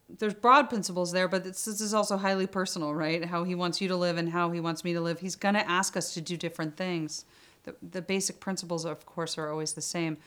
there's 0.08 0.35
broad 0.35 0.68
principles 0.68 1.12
there, 1.12 1.28
but 1.28 1.44
this, 1.44 1.64
this, 1.64 1.80
is 1.80 1.92
also 1.92 2.16
highly 2.16 2.46
personal, 2.46 2.94
right? 2.94 3.25
How 3.25 3.44
he 3.44 3.54
wants 3.54 3.80
you 3.80 3.88
to 3.88 3.96
live 3.96 4.18
and 4.18 4.28
how 4.28 4.50
he 4.50 4.61
wants 4.61 4.85
me 4.85 4.92
to 4.92 5.00
live. 5.00 5.20
He's 5.20 5.37
going 5.37 5.54
to 5.54 5.68
ask 5.68 5.96
us 5.96 6.14
to 6.14 6.20
do 6.20 6.37
different 6.37 6.76
things. 6.76 7.25
The, 7.64 7.75
the 7.90 8.02
basic 8.02 8.38
principles, 8.38 8.85
of 8.85 9.04
course, 9.04 9.37
are 9.37 9.50
always 9.50 9.73
the 9.73 9.82
same. 9.82 10.18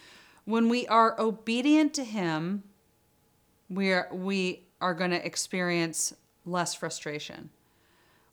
When 0.45 0.67
we 0.67 0.85
are 0.87 1.19
obedient 1.19 1.93
to 1.93 2.03
him, 2.03 2.63
we 3.69 3.91
are, 3.91 4.09
we 4.11 4.63
are 4.81 4.93
going 4.93 5.11
to 5.11 5.25
experience 5.25 6.13
less 6.45 6.73
frustration. 6.73 7.49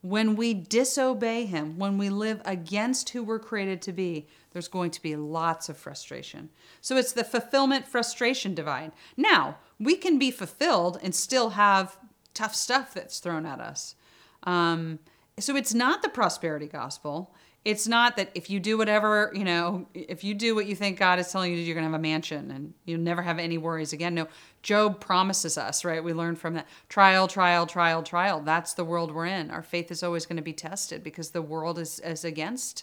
When 0.09 0.37
we 0.37 0.55
disobey 0.55 1.47
him, 1.47 1.79
when 1.79 1.99
we 1.99 2.11
live 2.11 2.41
against 2.45 3.09
who 3.09 3.25
we're 3.25 3.41
created 3.41 3.83
to 3.83 3.93
be, 3.93 4.29
there's 4.53 4.69
going 4.69 4.93
to 4.93 5.03
be 5.03 5.17
lots 5.17 5.69
of 5.69 5.77
frustration. 5.77 6.49
So 6.81 6.97
it's 6.97 7.11
the 7.11 7.25
fulfillment 7.25 7.89
frustration 7.89 8.55
divide. 8.55 8.93
Now, 9.17 9.57
we 9.81 9.97
can 9.97 10.17
be 10.17 10.31
fulfilled 10.31 11.01
and 11.03 11.13
still 11.13 11.51
have 11.51 11.99
tough 12.35 12.55
stuff 12.55 12.95
that's 12.95 13.19
thrown 13.19 13.47
at 13.47 13.61
us. 13.61 13.97
Um, 14.45 15.01
so 15.41 15.57
it's 15.57 15.75
not 15.75 16.03
the 16.03 16.09
prosperity 16.09 16.69
gospel. 16.69 17.35
It's 17.65 17.89
not 17.89 18.17
that 18.17 18.31
if 18.37 18.49
you 18.49 18.61
do 18.61 18.79
whatever, 18.79 19.33
you 19.35 19.43
know, 19.43 19.89
if 19.93 20.23
you 20.23 20.35
do 20.35 20.55
what 20.55 20.67
you 20.67 20.77
think 20.77 21.01
God 21.01 21.19
is 21.19 21.33
telling 21.33 21.51
you 21.51 21.57
to 21.57 21.63
do, 21.63 21.67
you're 21.67 21.75
going 21.75 21.85
to 21.85 21.91
have 21.91 21.99
a 21.99 22.03
mansion 22.03 22.53
and 22.53 22.75
you'll 22.85 23.01
never 23.01 23.23
have 23.23 23.41
any 23.41 23.59
worries 23.59 23.93
again. 23.93 24.15
No, 24.15 24.29
Job 24.67 24.99
promises 24.99 25.57
us, 25.57 25.85
right? 25.85 26.03
We 26.03 26.13
learn 26.13 26.35
from 26.35 26.55
that 26.55 26.67
trial, 26.89 27.29
trial, 27.29 27.69
trial, 27.69 28.03
trial. 28.03 28.41
That's 28.41 28.75
the 28.75 28.85
world 28.85 29.15
we're 29.15 29.27
in. 29.27 29.49
Our 29.49 29.63
faith 29.63 29.93
is 29.93 30.03
always 30.03 30.27
going 30.27 30.39
to 30.39 30.43
be 30.43 30.53
tested 30.53 31.05
because 31.05 31.31
the 31.31 31.41
world 31.41 31.79
is, 31.79 32.01
is 32.01 32.25
against 32.25 32.83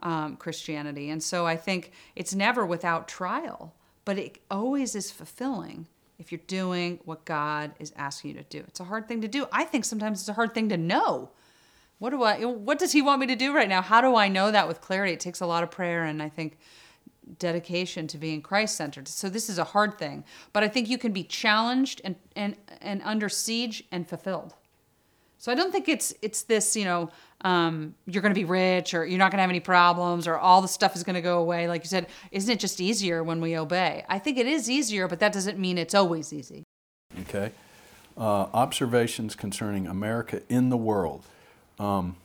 um, 0.00 0.36
Christianity. 0.36 1.10
And 1.10 1.22
so 1.22 1.46
I 1.46 1.54
think 1.54 1.92
it's 2.16 2.34
never 2.34 2.64
without 2.64 3.08
trial, 3.08 3.74
but 4.06 4.16
it 4.16 4.38
always 4.50 4.94
is 4.94 5.10
fulfilling 5.10 5.86
if 6.18 6.32
you're 6.32 6.40
doing 6.46 6.98
what 7.04 7.26
God 7.26 7.72
is 7.78 7.92
asking 7.94 8.30
you 8.30 8.36
to 8.38 8.44
do. 8.44 8.64
It's 8.66 8.80
a 8.80 8.84
hard 8.84 9.06
thing 9.06 9.20
to 9.20 9.28
do. 9.28 9.48
I 9.52 9.64
think 9.64 9.84
sometimes 9.84 10.20
it's 10.20 10.30
a 10.30 10.32
hard 10.32 10.54
thing 10.54 10.70
to 10.70 10.78
know. 10.78 11.28
What 11.98 12.08
do 12.08 12.22
I 12.22 12.42
what 12.46 12.78
does 12.78 12.92
he 12.92 13.02
want 13.02 13.20
me 13.20 13.26
to 13.26 13.36
do 13.36 13.54
right 13.54 13.68
now? 13.68 13.82
How 13.82 14.00
do 14.00 14.16
I 14.16 14.28
know 14.28 14.50
that 14.50 14.66
with 14.66 14.80
clarity? 14.80 15.12
It 15.12 15.20
takes 15.20 15.42
a 15.42 15.46
lot 15.46 15.62
of 15.62 15.70
prayer 15.70 16.04
and 16.04 16.22
I 16.22 16.30
think 16.30 16.56
dedication 17.38 18.06
to 18.08 18.18
being 18.18 18.42
Christ 18.42 18.76
centered. 18.76 19.08
So 19.08 19.28
this 19.28 19.48
is 19.48 19.58
a 19.58 19.64
hard 19.64 19.98
thing, 19.98 20.24
but 20.52 20.62
I 20.62 20.68
think 20.68 20.88
you 20.88 20.98
can 20.98 21.12
be 21.12 21.24
challenged 21.24 22.00
and 22.04 22.16
and 22.34 22.56
and 22.80 23.02
under 23.04 23.28
siege 23.28 23.84
and 23.92 24.08
fulfilled. 24.08 24.54
So 25.38 25.52
I 25.52 25.54
don't 25.54 25.70
think 25.70 25.88
it's 25.88 26.12
it's 26.20 26.42
this, 26.42 26.76
you 26.76 26.84
know, 26.84 27.10
um, 27.42 27.94
you're 28.06 28.22
going 28.22 28.34
to 28.34 28.38
be 28.38 28.44
rich 28.44 28.92
or 28.92 29.06
you're 29.06 29.18
not 29.18 29.30
going 29.30 29.38
to 29.38 29.42
have 29.42 29.50
any 29.50 29.60
problems 29.60 30.26
or 30.26 30.36
all 30.36 30.60
the 30.60 30.68
stuff 30.68 30.96
is 30.96 31.04
going 31.04 31.14
to 31.14 31.22
go 31.22 31.38
away. 31.38 31.68
Like 31.68 31.84
you 31.84 31.88
said, 31.88 32.08
isn't 32.32 32.52
it 32.52 32.58
just 32.58 32.80
easier 32.80 33.22
when 33.22 33.40
we 33.40 33.56
obey? 33.56 34.04
I 34.08 34.18
think 34.18 34.36
it 34.36 34.46
is 34.46 34.68
easier, 34.68 35.06
but 35.06 35.20
that 35.20 35.32
doesn't 35.32 35.58
mean 35.58 35.78
it's 35.78 35.94
always 35.94 36.32
easy. 36.32 36.64
Okay. 37.20 37.52
Uh, 38.16 38.46
observations 38.52 39.36
concerning 39.36 39.86
America 39.86 40.42
in 40.48 40.70
the 40.70 40.76
world. 40.76 41.24
Um, 41.78 42.16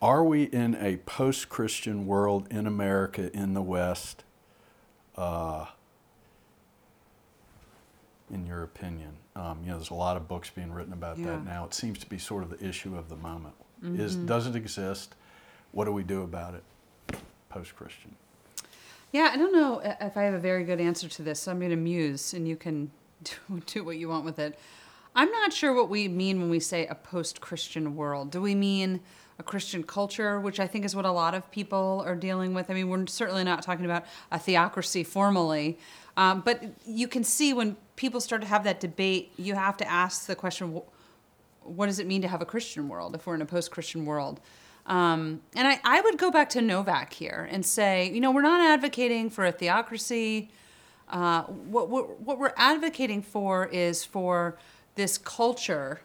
are 0.00 0.24
we 0.24 0.44
in 0.44 0.74
a 0.76 0.98
post 0.98 1.48
Christian 1.48 2.06
world 2.06 2.46
in 2.50 2.66
America, 2.66 3.32
in 3.36 3.54
the 3.54 3.62
West? 3.62 4.24
Uh, 5.16 5.66
in 8.30 8.46
your 8.46 8.62
opinion? 8.62 9.16
Um, 9.34 9.58
you 9.62 9.70
know, 9.70 9.76
there's 9.76 9.90
a 9.90 9.94
lot 9.94 10.16
of 10.16 10.28
books 10.28 10.50
being 10.50 10.72
written 10.72 10.92
about 10.92 11.18
yeah. 11.18 11.26
that 11.26 11.44
now. 11.44 11.64
It 11.64 11.74
seems 11.74 11.98
to 11.98 12.06
be 12.06 12.18
sort 12.18 12.42
of 12.42 12.50
the 12.50 12.64
issue 12.64 12.96
of 12.96 13.08
the 13.08 13.16
moment. 13.16 13.54
Mm-hmm. 13.82 14.00
Is 14.00 14.16
does 14.16 14.46
it 14.46 14.56
exist? 14.56 15.14
What 15.72 15.84
do 15.84 15.92
we 15.92 16.02
do 16.02 16.22
about 16.22 16.54
it? 16.54 17.18
Post 17.48 17.76
Christian. 17.76 18.14
Yeah, 19.12 19.30
I 19.32 19.36
don't 19.36 19.52
know 19.52 19.80
if 20.00 20.16
I 20.16 20.22
have 20.22 20.34
a 20.34 20.38
very 20.38 20.64
good 20.64 20.80
answer 20.80 21.08
to 21.08 21.22
this, 21.22 21.40
so 21.40 21.50
I'm 21.50 21.58
going 21.58 21.70
to 21.70 21.76
muse, 21.76 22.34
and 22.34 22.46
you 22.46 22.56
can 22.56 22.90
do, 23.24 23.62
do 23.66 23.84
what 23.84 23.96
you 23.96 24.08
want 24.08 24.24
with 24.24 24.38
it. 24.38 24.58
I'm 25.14 25.30
not 25.30 25.52
sure 25.52 25.74
what 25.74 25.88
we 25.88 26.06
mean 26.06 26.40
when 26.40 26.50
we 26.50 26.60
say 26.60 26.86
a 26.86 26.94
post 26.94 27.40
Christian 27.40 27.96
world. 27.96 28.30
Do 28.30 28.40
we 28.40 28.54
mean 28.54 29.00
a 29.38 29.42
Christian 29.42 29.82
culture, 29.82 30.40
which 30.40 30.58
I 30.58 30.66
think 30.66 30.84
is 30.84 30.96
what 30.96 31.04
a 31.04 31.12
lot 31.12 31.34
of 31.34 31.48
people 31.50 32.02
are 32.06 32.16
dealing 32.16 32.54
with? 32.54 32.70
I 32.70 32.74
mean, 32.74 32.88
we're 32.88 33.06
certainly 33.06 33.44
not 33.44 33.62
talking 33.62 33.84
about 33.84 34.04
a 34.32 34.38
theocracy 34.38 35.04
formally, 35.04 35.78
um, 36.16 36.42
but 36.44 36.62
you 36.86 37.06
can 37.06 37.22
see 37.22 37.52
when 37.52 37.76
people 37.96 38.20
start 38.20 38.42
to 38.42 38.48
have 38.48 38.64
that 38.64 38.80
debate, 38.80 39.32
you 39.36 39.54
have 39.54 39.76
to 39.76 39.88
ask 39.88 40.26
the 40.26 40.34
question 40.34 40.80
what 41.62 41.86
does 41.86 41.98
it 41.98 42.06
mean 42.06 42.22
to 42.22 42.28
have 42.28 42.40
a 42.40 42.46
Christian 42.46 42.88
world 42.88 43.14
if 43.14 43.26
we're 43.26 43.34
in 43.34 43.42
a 43.42 43.46
post 43.46 43.70
Christian 43.70 44.06
world? 44.06 44.40
Um, 44.86 45.42
and 45.54 45.68
I, 45.68 45.80
I 45.84 46.00
would 46.00 46.16
go 46.16 46.30
back 46.30 46.48
to 46.50 46.62
Novak 46.62 47.12
here 47.12 47.46
and 47.50 47.64
say, 47.64 48.10
you 48.10 48.20
know, 48.20 48.30
we're 48.30 48.42
not 48.42 48.60
advocating 48.62 49.28
for 49.28 49.44
a 49.44 49.52
theocracy. 49.52 50.48
Uh, 51.10 51.42
what, 51.42 51.90
what, 51.90 52.20
what 52.20 52.38
we're 52.38 52.54
advocating 52.56 53.20
for 53.20 53.66
is 53.66 54.04
for 54.04 54.56
this 54.94 55.18
culture 55.18 56.00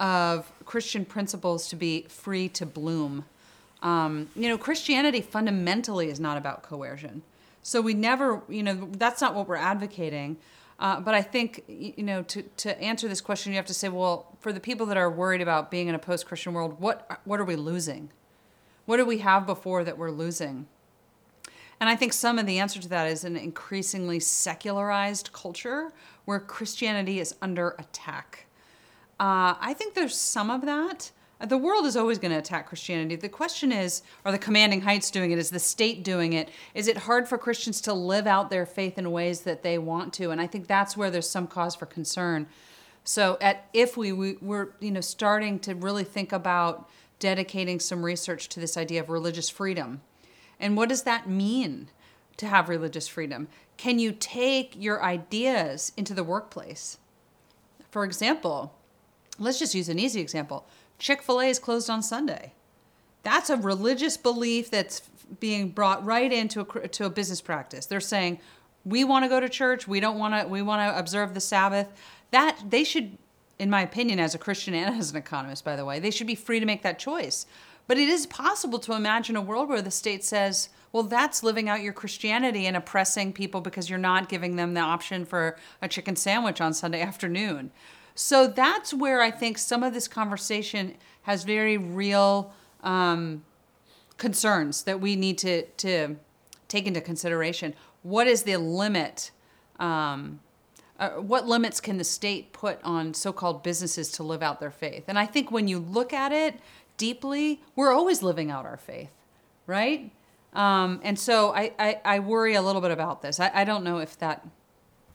of 0.00 0.50
Christian 0.64 1.04
principles 1.04 1.68
to 1.68 1.76
be 1.76 2.06
free 2.08 2.48
to 2.48 2.66
bloom. 2.66 3.26
Um, 3.82 4.30
you 4.34 4.48
know, 4.48 4.58
Christianity 4.58 5.20
fundamentally 5.20 6.08
is 6.08 6.18
not 6.18 6.36
about 6.36 6.62
coercion. 6.62 7.22
So 7.62 7.80
we 7.80 7.94
never, 7.94 8.42
you 8.48 8.62
know, 8.62 8.88
that's 8.92 9.20
not 9.20 9.34
what 9.34 9.46
we're 9.46 9.56
advocating. 9.56 10.38
Uh, 10.78 10.98
but 10.98 11.14
I 11.14 11.20
think, 11.20 11.62
you 11.68 12.02
know, 12.02 12.22
to, 12.22 12.42
to 12.42 12.80
answer 12.80 13.06
this 13.06 13.20
question, 13.20 13.52
you 13.52 13.56
have 13.56 13.66
to 13.66 13.74
say, 13.74 13.90
well, 13.90 14.26
for 14.40 14.50
the 14.50 14.60
people 14.60 14.86
that 14.86 14.96
are 14.96 15.10
worried 15.10 15.42
about 15.42 15.70
being 15.70 15.88
in 15.88 15.94
a 15.94 15.98
post 15.98 16.24
Christian 16.24 16.54
world, 16.54 16.80
what, 16.80 17.20
what 17.24 17.38
are 17.38 17.44
we 17.44 17.56
losing? 17.56 18.10
What 18.86 18.96
do 18.96 19.04
we 19.04 19.18
have 19.18 19.46
before 19.46 19.84
that 19.84 19.98
we're 19.98 20.10
losing? 20.10 20.66
And 21.78 21.88
I 21.90 21.96
think 21.96 22.14
some 22.14 22.38
of 22.38 22.46
the 22.46 22.58
answer 22.58 22.80
to 22.80 22.88
that 22.88 23.06
is 23.06 23.24
an 23.24 23.36
increasingly 23.36 24.20
secularized 24.20 25.32
culture 25.32 25.92
where 26.24 26.40
Christianity 26.40 27.20
is 27.20 27.34
under 27.42 27.74
attack. 27.78 28.46
Uh, 29.20 29.54
I 29.60 29.74
think 29.74 29.92
there's 29.92 30.16
some 30.16 30.50
of 30.50 30.62
that. 30.62 31.10
The 31.46 31.58
world 31.58 31.84
is 31.84 31.94
always 31.94 32.18
going 32.18 32.32
to 32.32 32.38
attack 32.38 32.68
Christianity. 32.68 33.16
The 33.16 33.28
question 33.28 33.70
is 33.70 34.02
are 34.24 34.32
the 34.32 34.38
commanding 34.38 34.80
heights 34.80 35.10
doing 35.10 35.30
it? 35.30 35.38
Is 35.38 35.50
the 35.50 35.58
state 35.58 36.02
doing 36.02 36.32
it? 36.32 36.48
Is 36.74 36.88
it 36.88 36.96
hard 36.96 37.28
for 37.28 37.36
Christians 37.36 37.82
to 37.82 37.92
live 37.92 38.26
out 38.26 38.48
their 38.48 38.64
faith 38.64 38.96
in 38.96 39.12
ways 39.12 39.42
that 39.42 39.62
they 39.62 39.76
want 39.76 40.14
to? 40.14 40.30
And 40.30 40.40
I 40.40 40.46
think 40.46 40.66
that's 40.66 40.96
where 40.96 41.10
there's 41.10 41.28
some 41.28 41.46
cause 41.46 41.74
for 41.74 41.84
concern. 41.84 42.46
So 43.04 43.36
at 43.42 43.68
if 43.74 43.94
we, 43.94 44.10
we 44.12 44.38
we're 44.40 44.68
you 44.80 44.90
know 44.90 45.02
starting 45.02 45.58
to 45.60 45.74
really 45.74 46.04
think 46.04 46.32
about 46.32 46.88
dedicating 47.18 47.78
some 47.78 48.02
research 48.02 48.48
to 48.50 48.60
this 48.60 48.78
idea 48.78 49.00
of 49.00 49.10
religious 49.10 49.50
freedom. 49.50 50.00
And 50.58 50.78
what 50.78 50.88
does 50.88 51.02
that 51.02 51.28
mean 51.28 51.90
to 52.38 52.46
have 52.46 52.70
religious 52.70 53.06
freedom? 53.06 53.48
Can 53.76 53.98
you 53.98 54.12
take 54.12 54.74
your 54.76 55.02
ideas 55.02 55.92
into 55.98 56.14
the 56.14 56.24
workplace? 56.24 56.96
For 57.90 58.04
example, 58.04 58.74
let's 59.40 59.58
just 59.58 59.74
use 59.74 59.88
an 59.88 59.98
easy 59.98 60.20
example. 60.20 60.66
Chick-fil-A 60.98 61.46
is 61.46 61.58
closed 61.58 61.90
on 61.90 62.02
Sunday. 62.02 62.52
That's 63.22 63.50
a 63.50 63.56
religious 63.56 64.16
belief 64.16 64.70
that's 64.70 65.02
being 65.40 65.70
brought 65.70 66.04
right 66.04 66.32
into 66.32 66.60
a, 66.60 66.88
to 66.88 67.06
a 67.06 67.10
business 67.10 67.40
practice. 67.40 67.86
They're 67.86 68.00
saying, 68.00 68.38
"We 68.84 69.04
want 69.04 69.24
to 69.24 69.28
go 69.28 69.40
to 69.40 69.48
church. 69.48 69.86
We 69.86 70.00
don't 70.00 70.18
want 70.18 70.34
to 70.34 70.48
we 70.48 70.62
want 70.62 70.80
to 70.80 70.98
observe 70.98 71.34
the 71.34 71.40
Sabbath." 71.40 71.88
That 72.30 72.58
they 72.68 72.84
should 72.84 73.18
in 73.60 73.68
my 73.68 73.82
opinion, 73.82 74.18
as 74.18 74.34
a 74.34 74.38
Christian 74.38 74.74
and 74.74 74.94
as 74.98 75.10
an 75.10 75.18
economist, 75.18 75.64
by 75.64 75.76
the 75.76 75.84
way, 75.84 76.00
they 76.00 76.10
should 76.10 76.26
be 76.26 76.34
free 76.34 76.58
to 76.58 76.66
make 76.66 76.82
that 76.82 76.98
choice. 76.98 77.46
But 77.86 77.98
it 77.98 78.08
is 78.08 78.26
possible 78.26 78.78
to 78.80 78.94
imagine 78.94 79.36
a 79.36 79.42
world 79.42 79.68
where 79.68 79.82
the 79.82 79.90
state 79.90 80.24
says, 80.24 80.70
well, 80.92 81.02
that's 81.02 81.42
living 81.42 81.68
out 81.68 81.82
your 81.82 81.92
Christianity 81.92 82.66
and 82.66 82.76
oppressing 82.76 83.32
people 83.32 83.60
because 83.60 83.90
you're 83.90 83.98
not 83.98 84.28
giving 84.28 84.56
them 84.56 84.74
the 84.74 84.80
option 84.80 85.24
for 85.24 85.56
a 85.82 85.88
chicken 85.88 86.16
sandwich 86.16 86.60
on 86.60 86.72
Sunday 86.72 87.00
afternoon. 87.10 87.70
So 88.20 88.46
that's 88.46 88.92
where 88.92 89.22
I 89.22 89.30
think 89.30 89.56
some 89.56 89.82
of 89.82 89.94
this 89.94 90.06
conversation 90.06 90.96
has 91.22 91.42
very 91.42 91.78
real 91.78 92.52
um, 92.82 93.44
concerns 94.18 94.82
that 94.82 95.00
we 95.00 95.16
need 95.16 95.38
to, 95.38 95.62
to 95.62 96.16
take 96.68 96.86
into 96.86 97.00
consideration. 97.00 97.74
What 98.02 98.26
is 98.26 98.42
the 98.42 98.58
limit? 98.58 99.30
Um, 99.78 100.40
uh, 100.98 101.12
what 101.12 101.48
limits 101.48 101.80
can 101.80 101.96
the 101.96 102.04
state 102.04 102.52
put 102.52 102.78
on 102.84 103.14
so-called 103.14 103.62
businesses 103.62 104.12
to 104.12 104.22
live 104.22 104.42
out 104.42 104.60
their 104.60 104.70
faith? 104.70 105.04
And 105.08 105.18
I 105.18 105.24
think 105.24 105.50
when 105.50 105.66
you 105.66 105.78
look 105.78 106.12
at 106.12 106.30
it 106.30 106.60
deeply, 106.98 107.62
we're 107.74 107.90
always 107.90 108.22
living 108.22 108.50
out 108.50 108.66
our 108.66 108.76
faith, 108.76 109.12
right? 109.66 110.12
Um, 110.52 111.00
and 111.02 111.18
so 111.18 111.54
I, 111.54 111.72
I, 111.78 112.00
I, 112.04 112.18
worry 112.18 112.54
a 112.54 112.60
little 112.60 112.82
bit 112.82 112.90
about 112.90 113.22
this. 113.22 113.40
I, 113.40 113.50
I 113.54 113.64
don't 113.64 113.82
know 113.82 113.98
if 113.98 114.18
that 114.18 114.46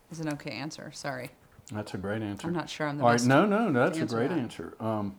is 0.10 0.20
an 0.20 0.30
okay 0.30 0.52
answer. 0.52 0.92
Sorry. 0.92 1.30
That's 1.72 1.94
a 1.94 1.98
great 1.98 2.22
answer. 2.22 2.48
I'm 2.48 2.54
not 2.54 2.70
sure 2.70 2.88
I'm 2.88 2.98
the 2.98 3.04
All 3.04 3.10
right, 3.12 3.24
no, 3.24 3.46
no, 3.46 3.72
that's 3.72 3.98
a 4.00 4.06
great 4.06 4.30
that. 4.30 4.38
answer. 4.38 4.76
Um, 4.80 5.16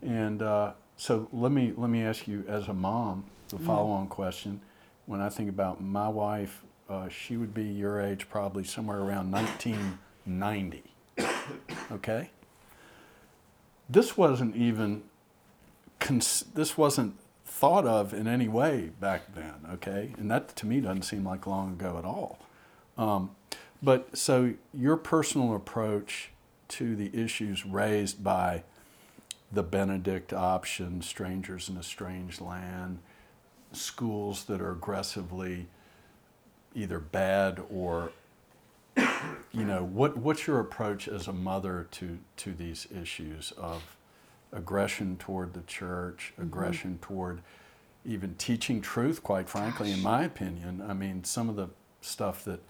and 0.00 0.40
uh, 0.42 0.72
so 0.96 1.28
let 1.32 1.50
me 1.52 1.72
let 1.76 1.90
me 1.90 2.02
ask 2.04 2.26
you, 2.28 2.44
as 2.48 2.68
a 2.68 2.74
mom, 2.74 3.24
the 3.48 3.56
Mm-hmm. 3.56 3.66
follow-on 3.66 4.06
question. 4.08 4.60
When 5.06 5.20
I 5.20 5.28
think 5.28 5.48
about 5.50 5.82
my 5.82 6.08
wife, 6.08 6.62
uh, 6.88 7.08
she 7.08 7.36
would 7.36 7.52
be 7.52 7.64
your 7.64 8.00
age, 8.00 8.28
probably 8.30 8.64
somewhere 8.64 8.98
around 9.00 9.30
1990. 9.32 10.82
okay. 11.92 12.30
This 13.90 14.16
wasn't 14.16 14.56
even 14.56 15.02
cons- 16.00 16.44
this 16.54 16.78
wasn't 16.78 17.16
thought 17.44 17.84
of 17.86 18.14
in 18.14 18.26
any 18.26 18.48
way 18.48 18.90
back 19.00 19.34
then. 19.34 19.54
Okay, 19.74 20.14
and 20.16 20.30
that 20.30 20.54
to 20.56 20.66
me 20.66 20.80
doesn't 20.80 21.02
seem 21.02 21.24
like 21.26 21.46
long 21.46 21.72
ago 21.72 21.98
at 21.98 22.04
all. 22.04 22.38
Um, 22.96 23.32
but 23.82 24.16
so 24.16 24.54
your 24.72 24.96
personal 24.96 25.54
approach 25.54 26.30
to 26.68 26.96
the 26.96 27.10
issues 27.14 27.66
raised 27.66 28.22
by 28.22 28.62
the 29.50 29.62
Benedict 29.62 30.32
option, 30.32 31.02
strangers 31.02 31.68
in 31.68 31.76
a 31.76 31.82
strange 31.82 32.40
land, 32.40 32.98
schools 33.72 34.44
that 34.44 34.60
are 34.60 34.72
aggressively 34.72 35.66
either 36.74 36.98
bad 36.98 37.62
or 37.70 38.12
you 38.96 39.64
know 39.64 39.84
what 39.84 40.16
what's 40.16 40.46
your 40.46 40.60
approach 40.60 41.08
as 41.08 41.26
a 41.26 41.32
mother 41.32 41.86
to 41.90 42.18
to 42.36 42.52
these 42.52 42.86
issues 42.94 43.52
of 43.56 43.96
aggression 44.52 45.16
toward 45.16 45.54
the 45.54 45.62
church, 45.62 46.32
mm-hmm. 46.32 46.42
aggression 46.42 46.98
toward 47.00 47.42
even 48.04 48.34
teaching 48.34 48.80
truth, 48.80 49.22
quite 49.22 49.48
frankly, 49.48 49.92
in 49.92 50.02
my 50.02 50.24
opinion. 50.24 50.82
I 50.86 50.92
mean, 50.92 51.24
some 51.24 51.48
of 51.48 51.56
the 51.56 51.68
stuff 52.00 52.44
that 52.44 52.60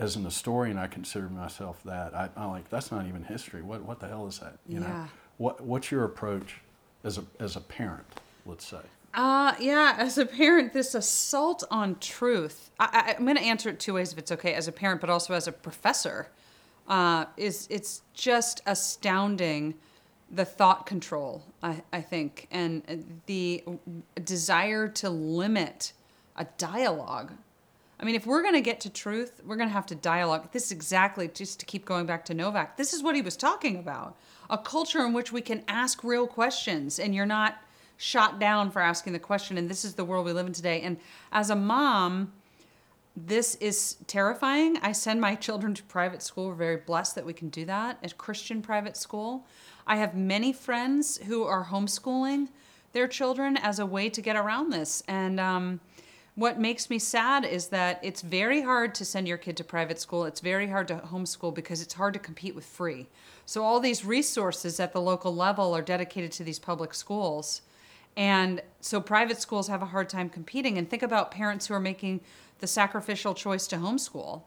as 0.00 0.16
an 0.16 0.24
historian, 0.24 0.78
I 0.78 0.86
consider 0.86 1.28
myself 1.28 1.82
that. 1.84 2.14
I, 2.14 2.30
I'm 2.36 2.50
like, 2.50 2.68
that's 2.70 2.90
not 2.90 3.06
even 3.06 3.22
history. 3.22 3.60
What, 3.62 3.82
what 3.82 4.00
the 4.00 4.08
hell 4.08 4.26
is 4.26 4.38
that? 4.38 4.54
You 4.66 4.80
Yeah. 4.80 4.88
know, 4.88 5.04
what, 5.36 5.60
what's 5.60 5.90
your 5.90 6.04
approach 6.04 6.56
as 7.04 7.18
a, 7.18 7.24
as 7.38 7.54
a 7.54 7.60
parent, 7.60 8.06
let's 8.46 8.64
say? 8.66 8.80
Uh, 9.12 9.54
yeah, 9.60 9.94
as 9.98 10.16
a 10.18 10.24
parent, 10.24 10.72
this 10.72 10.94
assault 10.94 11.64
on 11.70 11.96
truth, 12.00 12.70
I, 12.80 12.88
I, 13.08 13.14
I'm 13.18 13.24
going 13.24 13.36
to 13.36 13.42
answer 13.42 13.68
it 13.68 13.78
two 13.78 13.94
ways 13.94 14.12
if 14.12 14.18
it's 14.18 14.32
okay, 14.32 14.54
as 14.54 14.68
a 14.68 14.72
parent, 14.72 15.00
but 15.02 15.10
also 15.10 15.34
as 15.34 15.46
a 15.46 15.52
professor, 15.52 16.28
uh, 16.88 17.26
is 17.36 17.66
it's 17.70 18.02
just 18.14 18.62
astounding 18.66 19.74
the 20.30 20.44
thought 20.44 20.86
control, 20.86 21.42
I, 21.62 21.82
I 21.92 22.00
think, 22.00 22.46
and 22.50 23.20
the 23.26 23.64
desire 24.24 24.88
to 24.88 25.10
limit 25.10 25.92
a 26.36 26.46
dialogue. 26.56 27.32
I 28.00 28.04
mean, 28.06 28.14
if 28.14 28.24
we're 28.24 28.40
going 28.40 28.54
to 28.54 28.62
get 28.62 28.80
to 28.80 28.90
truth, 28.90 29.42
we're 29.44 29.56
going 29.56 29.68
to 29.68 29.74
have 29.74 29.86
to 29.86 29.94
dialogue. 29.94 30.50
This 30.52 30.66
is 30.66 30.72
exactly, 30.72 31.28
just 31.28 31.60
to 31.60 31.66
keep 31.66 31.84
going 31.84 32.06
back 32.06 32.24
to 32.26 32.34
Novak, 32.34 32.78
this 32.78 32.94
is 32.94 33.02
what 33.02 33.14
he 33.14 33.20
was 33.20 33.36
talking 33.36 33.76
about 33.76 34.16
a 34.48 34.58
culture 34.58 35.04
in 35.06 35.12
which 35.12 35.30
we 35.30 35.40
can 35.40 35.62
ask 35.68 36.02
real 36.02 36.26
questions 36.26 36.98
and 36.98 37.14
you're 37.14 37.24
not 37.24 37.62
shot 37.98 38.40
down 38.40 38.68
for 38.70 38.82
asking 38.82 39.12
the 39.12 39.18
question. 39.18 39.56
And 39.56 39.70
this 39.70 39.84
is 39.84 39.94
the 39.94 40.04
world 40.04 40.26
we 40.26 40.32
live 40.32 40.46
in 40.46 40.52
today. 40.52 40.80
And 40.80 40.96
as 41.30 41.50
a 41.50 41.54
mom, 41.54 42.32
this 43.16 43.54
is 43.56 43.96
terrifying. 44.08 44.78
I 44.78 44.90
send 44.90 45.20
my 45.20 45.34
children 45.46 45.74
to 45.74 45.82
private 45.84 46.22
school. 46.22 46.48
We're 46.48 46.54
very 46.54 46.76
blessed 46.78 47.14
that 47.14 47.26
we 47.26 47.32
can 47.32 47.48
do 47.48 47.64
that, 47.66 47.98
a 48.02 48.08
Christian 48.08 48.60
private 48.60 48.96
school. 48.96 49.46
I 49.86 49.96
have 49.96 50.16
many 50.16 50.52
friends 50.52 51.18
who 51.18 51.44
are 51.44 51.66
homeschooling 51.66 52.48
their 52.92 53.06
children 53.06 53.56
as 53.56 53.78
a 53.78 53.86
way 53.86 54.08
to 54.08 54.20
get 54.20 54.34
around 54.34 54.72
this. 54.72 55.02
And 55.06 55.38
um, 55.38 55.80
what 56.40 56.58
makes 56.58 56.88
me 56.88 56.98
sad 56.98 57.44
is 57.44 57.68
that 57.68 58.00
it's 58.02 58.22
very 58.22 58.62
hard 58.62 58.94
to 58.94 59.04
send 59.04 59.28
your 59.28 59.36
kid 59.36 59.58
to 59.58 59.62
private 59.62 60.00
school. 60.00 60.24
It's 60.24 60.40
very 60.40 60.68
hard 60.68 60.88
to 60.88 60.96
homeschool 60.96 61.54
because 61.54 61.82
it's 61.82 61.92
hard 61.92 62.14
to 62.14 62.18
compete 62.18 62.54
with 62.54 62.64
free. 62.64 63.08
So 63.44 63.62
all 63.62 63.78
these 63.78 64.06
resources 64.06 64.80
at 64.80 64.94
the 64.94 65.02
local 65.02 65.34
level 65.36 65.76
are 65.76 65.82
dedicated 65.82 66.32
to 66.32 66.44
these 66.44 66.58
public 66.58 66.94
schools. 66.94 67.60
And 68.16 68.62
so 68.80 69.02
private 69.02 69.38
schools 69.38 69.68
have 69.68 69.82
a 69.82 69.86
hard 69.86 70.08
time 70.08 70.30
competing. 70.30 70.78
And 70.78 70.88
think 70.88 71.02
about 71.02 71.30
parents 71.30 71.66
who 71.66 71.74
are 71.74 71.80
making 71.80 72.22
the 72.60 72.66
sacrificial 72.66 73.34
choice 73.34 73.66
to 73.66 73.76
homeschool. 73.76 74.44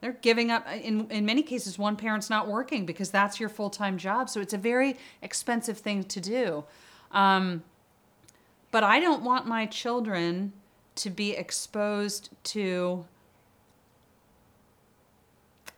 They're 0.00 0.18
giving 0.20 0.50
up, 0.50 0.66
in, 0.68 1.08
in 1.12 1.24
many 1.24 1.44
cases, 1.44 1.78
one 1.78 1.94
parent's 1.94 2.28
not 2.28 2.48
working 2.48 2.86
because 2.86 3.10
that's 3.10 3.38
your 3.38 3.50
full 3.50 3.70
time 3.70 3.98
job. 3.98 4.28
So 4.28 4.40
it's 4.40 4.52
a 4.52 4.58
very 4.58 4.96
expensive 5.22 5.78
thing 5.78 6.02
to 6.04 6.20
do. 6.20 6.64
Um, 7.12 7.62
but 8.72 8.82
I 8.82 8.98
don't 8.98 9.22
want 9.22 9.46
my 9.46 9.66
children 9.66 10.52
to 10.96 11.10
be 11.10 11.32
exposed 11.32 12.30
to 12.44 13.04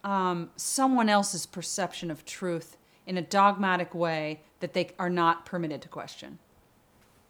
um, 0.04 0.50
someone 0.56 1.08
else's 1.08 1.46
perception 1.46 2.10
of 2.10 2.24
truth 2.24 2.76
in 3.06 3.16
a 3.16 3.22
dogmatic 3.22 3.94
way 3.94 4.40
that 4.60 4.72
they 4.72 4.90
are 4.98 5.10
not 5.10 5.44
permitted 5.44 5.82
to 5.82 5.88
question. 5.88 6.38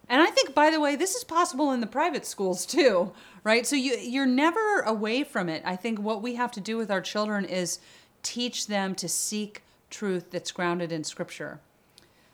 And 0.07 0.21
I 0.23 0.27
think, 0.27 0.55
by 0.55 0.71
the 0.71 0.79
way, 0.79 0.95
this 0.95 1.13
is 1.13 1.23
possible 1.23 1.71
in 1.71 1.81
the 1.81 1.87
private 1.87 2.25
schools 2.25 2.65
too, 2.65 3.11
right? 3.43 3.67
So 3.67 3.75
you 3.75 3.95
you're 3.97 4.25
never 4.25 4.81
away 4.81 5.23
from 5.23 5.49
it. 5.49 5.61
I 5.65 5.75
think 5.75 5.99
what 5.99 6.23
we 6.23 6.35
have 6.35 6.51
to 6.53 6.59
do 6.59 6.77
with 6.77 6.89
our 6.89 7.01
children 7.01 7.45
is 7.45 7.79
teach 8.23 8.67
them 8.67 8.95
to 8.95 9.07
seek 9.07 9.61
truth 9.89 10.31
that's 10.31 10.51
grounded 10.51 10.91
in 10.91 11.03
Scripture. 11.03 11.59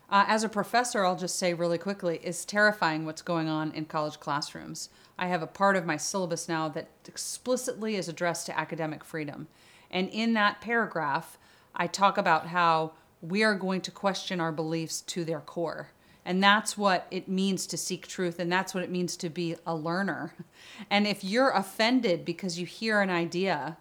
Uh, 0.10 0.24
as 0.28 0.44
a 0.44 0.50
professor, 0.50 1.06
I'll 1.06 1.18
just 1.18 1.38
say 1.38 1.54
really 1.54 1.78
quickly, 1.78 2.20
it's 2.24 2.46
terrifying 2.46 3.06
what's 3.06 3.22
going 3.22 3.50
on 3.50 3.72
in 3.72 3.86
college 3.86 4.20
classrooms. 4.20 4.90
I 5.18 5.28
have 5.28 5.42
a 5.42 5.48
part 5.48 5.76
of 5.76 5.86
my 5.86 5.98
syllabus 5.98 6.50
now 6.50 6.68
that 6.70 6.88
explicitly 7.08 7.96
is 7.96 8.10
addressed 8.10 8.46
to 8.48 8.60
academic 8.60 9.04
freedom. 9.04 9.48
And 9.90 10.10
in 10.10 10.34
that 10.34 10.62
paragraph, 10.62 11.38
I 11.76 11.88
talk 11.88 12.18
about 12.18 12.48
how 12.48 12.92
we 13.22 13.44
are 13.44 13.56
going 13.56 13.82
to 13.82 13.92
question 13.92 14.40
our 14.40 14.52
beliefs 14.52 15.02
to 15.02 15.24
their 15.24 15.40
core. 15.40 15.90
And 16.26 16.44
that's 16.44 16.78
what 16.78 17.06
it 17.12 17.28
means 17.28 17.68
to 17.68 17.78
seek 17.78 18.08
truth, 18.08 18.40
and 18.40 18.52
that's 18.52 18.74
what 18.74 18.84
it 18.84 18.90
means 18.90 19.16
to 19.18 19.30
be 19.30 19.56
a 19.66 19.76
learner. 19.76 20.34
And 20.90 21.08
if 21.08 21.24
you're 21.24 21.52
offended 21.52 22.26
because 22.26 22.60
you 22.60 22.66
hear 22.66 23.00
an 23.00 23.10
idea, 23.10 23.78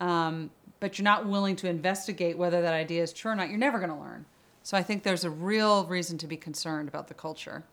um, 0.00 0.50
but 0.78 0.98
you're 0.98 1.04
not 1.04 1.26
willing 1.26 1.56
to 1.56 1.68
investigate 1.68 2.36
whether 2.36 2.60
that 2.60 2.74
idea 2.74 3.02
is 3.02 3.12
true 3.12 3.32
or 3.32 3.34
not, 3.34 3.48
you're 3.48 3.56
never 3.56 3.78
going 3.78 3.90
to 3.90 3.96
learn. 3.96 4.26
So 4.62 4.76
I 4.76 4.82
think 4.82 5.02
there's 5.02 5.24
a 5.24 5.30
real 5.30 5.86
reason 5.86 6.18
to 6.18 6.26
be 6.26 6.36
concerned 6.36 6.88
about 6.88 7.08
the 7.08 7.14
culture. 7.14 7.64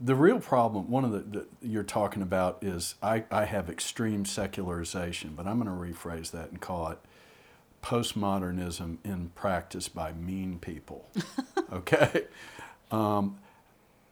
The 0.00 0.14
real 0.14 0.40
problem, 0.40 0.90
one 0.90 1.04
of 1.04 1.12
the, 1.12 1.18
the 1.20 1.46
you're 1.60 1.82
talking 1.84 2.22
about 2.22 2.58
is 2.62 2.94
I, 3.02 3.24
I 3.30 3.44
have 3.44 3.68
extreme 3.68 4.24
secularization, 4.24 5.34
but 5.36 5.46
I'm 5.46 5.62
going 5.62 5.66
to 5.68 5.98
rephrase 5.98 6.30
that 6.32 6.50
and 6.50 6.60
call 6.60 6.88
it 6.88 6.98
postmodernism 7.82 8.98
in 9.04 9.30
practice 9.34 9.88
by 9.88 10.12
mean 10.12 10.58
people. 10.58 11.08
okay? 11.72 12.24
Um, 12.90 13.38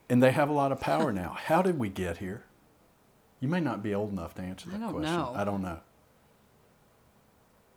And 0.08 0.22
they 0.22 0.32
have 0.32 0.48
a 0.48 0.52
lot 0.52 0.70
of 0.72 0.80
power 0.80 1.12
now. 1.22 1.36
How 1.38 1.62
did 1.62 1.78
we 1.78 1.88
get 1.88 2.18
here? 2.18 2.44
You 3.40 3.48
may 3.48 3.60
not 3.60 3.82
be 3.82 3.94
old 3.94 4.12
enough 4.12 4.34
to 4.34 4.42
answer 4.42 4.68
that 4.70 4.76
I 4.76 4.78
don't 4.80 4.92
question. 4.92 5.16
know. 5.16 5.32
I 5.34 5.44
don't 5.44 5.62
know. 5.62 5.80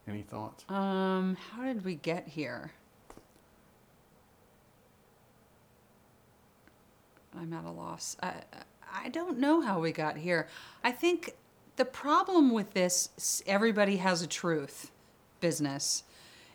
Any 0.08 0.24
thoughts? 0.24 0.66
Um, 0.68 1.38
how 1.52 1.64
did 1.64 1.86
we 1.86 1.96
get 1.96 2.28
here? 2.28 2.72
I'm 7.38 7.54
at 7.54 7.66
a 7.66 7.72
loss. 7.72 8.16
I, 8.22 8.34
I 8.94 9.10
don't 9.10 9.40
know 9.40 9.62
how 9.62 9.80
we 9.80 9.92
got 9.92 10.18
here. 10.18 10.48
I 10.84 10.92
think 10.92 11.36
the 11.76 11.86
problem 11.86 12.52
with 12.52 12.74
this 12.74 13.44
everybody 13.48 13.98
has 13.98 14.22
a 14.22 14.28
truth 14.28 14.92
business 15.40 16.04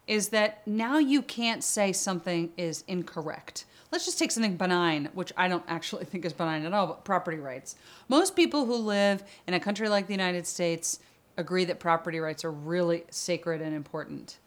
is 0.06 0.30
that 0.30 0.66
now 0.66 0.98
you 0.98 1.20
can't 1.20 1.62
say 1.62 1.92
something 1.92 2.50
is 2.56 2.82
incorrect. 2.88 3.66
Let's 3.90 4.04
just 4.04 4.18
take 4.18 4.30
something 4.30 4.56
benign, 4.56 5.08
which 5.12 5.32
I 5.36 5.48
don't 5.48 5.64
actually 5.68 6.04
think 6.06 6.24
is 6.24 6.32
benign 6.32 6.64
at 6.64 6.72
all, 6.72 6.86
but 6.86 7.04
property 7.04 7.38
rights. 7.38 7.76
Most 8.08 8.36
people 8.36 8.64
who 8.64 8.76
live 8.76 9.22
in 9.46 9.54
a 9.54 9.60
country 9.60 9.88
like 9.88 10.06
the 10.06 10.14
United 10.14 10.46
States 10.46 11.00
agree 11.36 11.64
that 11.66 11.78
property 11.78 12.18
rights 12.18 12.44
are 12.44 12.50
really 12.50 13.04
sacred 13.10 13.60
and 13.60 13.74
important. 13.74 14.38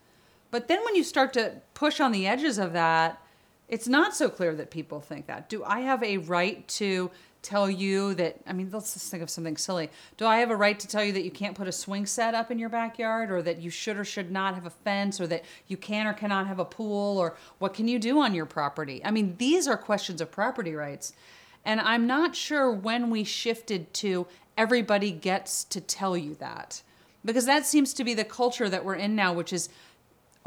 But 0.49 0.67
then 0.67 0.83
when 0.83 0.95
you 0.95 1.03
start 1.03 1.31
to 1.33 1.61
push 1.73 1.99
on 1.99 2.11
the 2.11 2.27
edges 2.27 2.57
of 2.57 2.73
that, 2.73 3.21
it's 3.71 3.87
not 3.87 4.13
so 4.13 4.29
clear 4.29 4.53
that 4.55 4.69
people 4.69 4.99
think 4.99 5.25
that. 5.27 5.49
Do 5.49 5.63
I 5.63 5.79
have 5.79 6.03
a 6.03 6.17
right 6.17 6.67
to 6.67 7.09
tell 7.41 7.69
you 7.69 8.13
that? 8.15 8.35
I 8.45 8.51
mean, 8.53 8.69
let's 8.71 8.93
just 8.93 9.09
think 9.09 9.23
of 9.23 9.29
something 9.29 9.55
silly. 9.55 9.89
Do 10.17 10.25
I 10.25 10.39
have 10.39 10.51
a 10.51 10.55
right 10.55 10.77
to 10.77 10.87
tell 10.87 11.03
you 11.03 11.13
that 11.13 11.23
you 11.23 11.31
can't 11.31 11.55
put 11.55 11.69
a 11.69 11.71
swing 11.71 12.05
set 12.05 12.35
up 12.35 12.51
in 12.51 12.59
your 12.59 12.69
backyard, 12.69 13.31
or 13.31 13.41
that 13.41 13.59
you 13.61 13.69
should 13.69 13.97
or 13.97 14.03
should 14.03 14.29
not 14.29 14.55
have 14.55 14.65
a 14.65 14.69
fence, 14.69 15.21
or 15.21 15.25
that 15.27 15.45
you 15.67 15.77
can 15.77 16.05
or 16.05 16.13
cannot 16.13 16.47
have 16.47 16.59
a 16.59 16.65
pool, 16.65 17.17
or 17.17 17.37
what 17.59 17.73
can 17.73 17.87
you 17.87 17.97
do 17.97 18.19
on 18.19 18.35
your 18.35 18.45
property? 18.45 19.01
I 19.05 19.09
mean, 19.09 19.35
these 19.37 19.67
are 19.67 19.77
questions 19.77 20.19
of 20.19 20.31
property 20.31 20.75
rights. 20.75 21.13
And 21.63 21.79
I'm 21.79 22.05
not 22.05 22.35
sure 22.35 22.69
when 22.69 23.09
we 23.09 23.23
shifted 23.23 23.93
to 23.95 24.27
everybody 24.57 25.11
gets 25.11 25.63
to 25.63 25.79
tell 25.79 26.17
you 26.17 26.35
that. 26.35 26.83
Because 27.23 27.45
that 27.45 27.65
seems 27.65 27.93
to 27.93 28.03
be 28.03 28.13
the 28.13 28.23
culture 28.25 28.67
that 28.67 28.83
we're 28.83 28.95
in 28.95 29.15
now, 29.15 29.31
which 29.31 29.53
is 29.53 29.69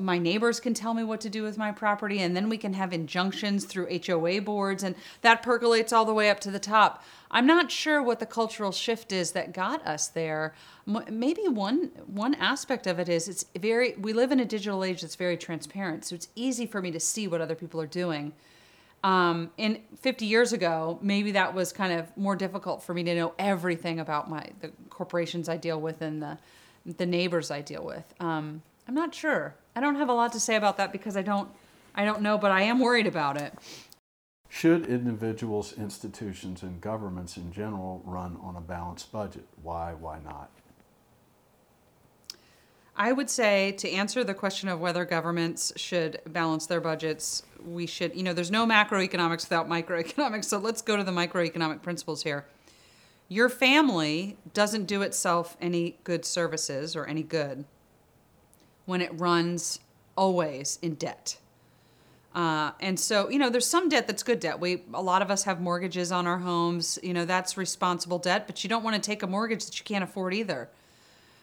my 0.00 0.18
neighbors 0.18 0.59
can 0.59 0.74
tell 0.74 0.92
me 0.92 1.04
what 1.04 1.20
to 1.20 1.30
do 1.30 1.44
with 1.44 1.57
my 1.57 1.70
property 1.70 2.20
and 2.20 2.37
then 2.37 2.48
we 2.48 2.59
can 2.59 2.72
have 2.72 2.92
injunctions 2.92 3.64
through 3.64 4.00
HOA 4.04 4.40
boards 4.40 4.83
and 4.83 4.96
that 5.20 5.42
percolates 5.42 5.92
all 5.92 6.04
the 6.04 6.12
way 6.12 6.30
up 6.30 6.40
to 6.40 6.50
the 6.50 6.59
top. 6.59 7.04
I'm 7.30 7.46
not 7.46 7.70
sure 7.70 8.02
what 8.02 8.18
the 8.18 8.26
cultural 8.26 8.72
shift 8.72 9.12
is 9.12 9.33
that 9.33 9.52
got 9.52 9.87
us 9.87 10.09
there. 10.09 10.54
Maybe 10.87 11.42
one 11.42 11.90
one 12.07 12.35
aspect 12.35 12.87
of 12.87 12.98
it 12.98 13.09
is 13.09 13.28
it's 13.28 13.44
very 13.57 13.94
we 13.96 14.12
live 14.12 14.33
in 14.33 14.40
a 14.40 14.44
digital 14.44 14.83
age 14.83 15.02
that's 15.02 15.16
very 15.16 15.37
transparent, 15.37 16.04
so 16.04 16.14
it's 16.14 16.28
easy 16.35 16.66
for 16.66 16.83
me 16.83 16.90
to 16.90 17.00
see 17.00 17.28
what 17.28 17.40
other 17.40 17.54
people 17.54 17.80
are 17.80 17.87
doing. 17.87 18.33
Um, 19.04 19.50
and 19.59 19.80
50 20.00 20.24
years 20.24 20.52
ago, 20.54 20.98
maybe 21.02 21.33
that 21.33 21.54
was 21.54 21.72
kind 21.72 21.92
of 21.92 22.16
more 22.16 22.37
difficult 22.37 22.83
for 22.83 22.94
me 22.94 23.02
to 23.04 23.14
know 23.14 23.35
everything 23.38 24.00
about 24.00 24.28
my 24.28 24.48
the 24.61 24.72
corporations 24.90 25.48
I 25.48 25.57
deal 25.57 25.80
with 25.80 26.02
and 26.02 26.20
the 26.20 26.38
the 26.85 27.07
neighbors 27.07 27.50
I 27.50 27.61
deal 27.61 27.85
with. 27.85 28.12
Um, 28.18 28.62
I'm 28.88 28.94
not 28.94 29.14
sure. 29.14 29.54
I 29.77 29.81
don't 29.81 29.97
have 29.97 30.09
a 30.09 30.15
lot 30.15 30.33
to 30.33 30.41
say 30.41 30.57
about 30.57 30.77
that 30.77 30.93
because 30.93 31.17
I 31.17 31.23
don't 31.23 31.49
I 31.95 32.05
don't 32.05 32.23
know, 32.23 32.37
but 32.39 32.51
I 32.51 32.63
am 32.63 32.81
worried 32.81 33.07
about 33.07 33.41
it. 33.41 33.55
Should 34.49 34.87
individuals, 34.87 35.73
institutions, 35.77 36.63
and 36.63 36.81
governments 36.81 37.37
in 37.37 37.53
general 37.53 38.03
run 38.05 38.37
on 38.41 38.57
a 38.57 38.61
balanced 38.61 39.11
budget? 39.13 39.47
Why, 39.63 39.95
why 39.95 40.19
not? 40.25 40.51
I 42.97 43.11
would 43.11 43.29
say 43.29 43.73
to 43.79 43.91
answer 43.91 44.23
the 44.23 44.35
question 44.35 44.69
of 44.69 44.79
whether 44.79 45.05
governments 45.05 45.73
should 45.77 46.21
balance 46.27 46.67
their 46.67 46.81
budgets, 46.81 47.43
we 47.65 47.87
should, 47.87 48.15
you 48.15 48.23
know, 48.23 48.33
there's 48.33 48.53
no 48.53 48.67
macroeconomics 48.67 49.43
without 49.43 49.69
microeconomics. 49.69 50.45
So 50.45 50.59
let's 50.59 50.83
go 50.83 50.97
to 50.97 51.03
the 51.03 51.11
microeconomic 51.11 51.83
principles 51.83 52.23
here. 52.23 52.47
Your 53.29 53.49
family 53.49 54.37
doesn't 54.53 54.85
do 54.85 55.03
itself 55.03 55.57
any 55.61 55.99
good 56.05 56.25
services 56.25 56.95
or 56.95 57.07
any 57.07 57.25
good 57.25 57.65
when 58.87 59.01
it 59.01 59.11
runs 59.18 59.81
always 60.16 60.79
in 60.83 60.94
debt. 60.94 61.38
Uh, 62.35 62.73
and 62.81 62.99
so, 62.99 63.29
you 63.31 63.38
know, 63.38 63.49
there's 63.49 63.66
some 63.66 63.88
debt 63.88 64.09
that's 64.09 64.25
good 64.25 64.40
debt. 64.40 64.59
We, 64.59 64.83
a 64.92 65.03
lot 65.03 65.23
of 65.23 65.31
us 65.31 65.44
have 65.44 65.61
mortgages 65.61 66.11
on 66.11 66.27
our 66.27 66.38
homes. 66.38 66.99
You 67.03 67.14
know, 67.14 67.25
that's 67.25 67.57
responsible 67.57 68.18
debt, 68.18 68.47
but 68.47 68.64
you 68.64 68.68
don't 68.68 68.83
want 68.83 68.97
to 68.97 69.03
take 69.03 69.23
a 69.23 69.27
mortgage 69.27 69.64
that 69.66 69.79
you 69.79 69.85
can't 69.85 70.03
afford 70.03 70.35
either. 70.35 70.68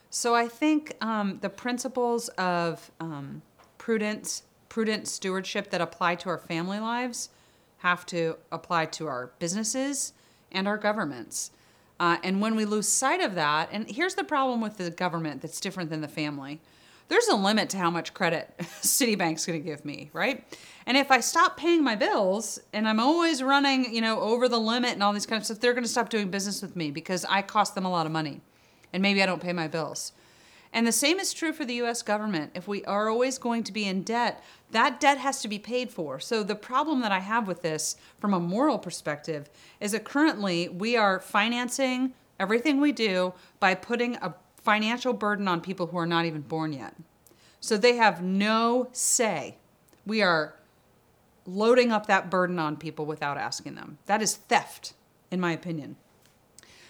So 0.09 0.35
I 0.35 0.49
think 0.49 0.97
um, 0.99 1.37
the 1.39 1.49
principles 1.49 2.27
of 2.29 2.91
um, 2.99 3.41
prudence, 3.77 4.43
prudent 4.67 5.07
stewardship 5.07 5.69
that 5.69 5.79
apply 5.79 6.15
to 6.15 6.29
our 6.29 6.37
family 6.37 6.79
lives 6.79 7.29
have 7.77 8.05
to 8.07 8.35
apply 8.51 8.85
to 8.87 9.07
our 9.07 9.31
businesses 9.39 10.11
and 10.51 10.67
our 10.67 10.77
governments. 10.77 11.51
Uh, 12.01 12.17
and 12.23 12.41
when 12.41 12.55
we 12.55 12.65
lose 12.65 12.87
sight 12.87 13.21
of 13.21 13.35
that, 13.35 13.69
and 13.71 13.89
here's 13.89 14.15
the 14.15 14.23
problem 14.25 14.59
with 14.59 14.77
the 14.77 14.91
government 14.91 15.41
that's 15.41 15.61
different 15.61 15.89
than 15.89 16.01
the 16.01 16.07
family 16.07 16.59
there's 17.11 17.27
a 17.27 17.35
limit 17.35 17.69
to 17.69 17.77
how 17.77 17.89
much 17.89 18.13
credit 18.13 18.49
Citibank's 18.59 19.45
going 19.45 19.61
to 19.61 19.65
give 19.65 19.83
me, 19.83 20.09
right? 20.13 20.45
And 20.85 20.95
if 20.95 21.11
I 21.11 21.19
stop 21.19 21.57
paying 21.57 21.83
my 21.83 21.95
bills 21.95 22.57
and 22.71 22.87
I'm 22.87 23.01
always 23.01 23.43
running, 23.43 23.93
you 23.93 23.99
know, 23.99 24.21
over 24.21 24.47
the 24.47 24.57
limit 24.57 24.91
and 24.91 25.03
all 25.03 25.11
these 25.11 25.25
kind 25.25 25.37
of 25.37 25.45
stuff, 25.45 25.59
they're 25.59 25.73
going 25.73 25.83
to 25.83 25.89
stop 25.89 26.09
doing 26.09 26.31
business 26.31 26.61
with 26.61 26.77
me 26.77 26.89
because 26.89 27.25
I 27.25 27.41
cost 27.41 27.75
them 27.75 27.83
a 27.83 27.91
lot 27.91 28.05
of 28.05 28.13
money. 28.13 28.39
And 28.93 29.03
maybe 29.03 29.21
I 29.21 29.25
don't 29.25 29.41
pay 29.41 29.51
my 29.51 29.67
bills. 29.67 30.13
And 30.71 30.87
the 30.87 30.93
same 30.93 31.19
is 31.19 31.33
true 31.33 31.51
for 31.51 31.65
the 31.65 31.73
US 31.81 32.01
government. 32.01 32.51
If 32.55 32.65
we 32.65 32.85
are 32.85 33.09
always 33.09 33.37
going 33.37 33.65
to 33.65 33.73
be 33.73 33.85
in 33.85 34.03
debt, 34.03 34.41
that 34.71 35.01
debt 35.01 35.17
has 35.17 35.41
to 35.41 35.49
be 35.49 35.59
paid 35.59 35.91
for. 35.91 36.17
So 36.21 36.43
the 36.43 36.55
problem 36.55 37.01
that 37.01 37.11
I 37.11 37.19
have 37.19 37.45
with 37.45 37.61
this 37.61 37.97
from 38.19 38.33
a 38.33 38.39
moral 38.39 38.79
perspective 38.79 39.49
is 39.81 39.91
that 39.91 40.05
currently 40.05 40.69
we 40.69 40.95
are 40.95 41.19
financing 41.19 42.13
everything 42.39 42.79
we 42.79 42.93
do 42.93 43.33
by 43.59 43.75
putting 43.75 44.15
a 44.15 44.33
financial 44.63 45.13
burden 45.13 45.47
on 45.47 45.61
people 45.61 45.87
who 45.87 45.97
are 45.97 46.05
not 46.05 46.25
even 46.25 46.41
born 46.41 46.73
yet. 46.73 46.95
So 47.59 47.77
they 47.77 47.95
have 47.95 48.21
no 48.21 48.89
say. 48.91 49.57
We 50.05 50.21
are 50.21 50.55
loading 51.45 51.91
up 51.91 52.07
that 52.07 52.29
burden 52.29 52.59
on 52.59 52.77
people 52.77 53.05
without 53.05 53.37
asking 53.37 53.75
them. 53.75 53.97
That 54.05 54.21
is 54.21 54.35
theft, 54.35 54.93
in 55.29 55.39
my 55.39 55.51
opinion. 55.51 55.95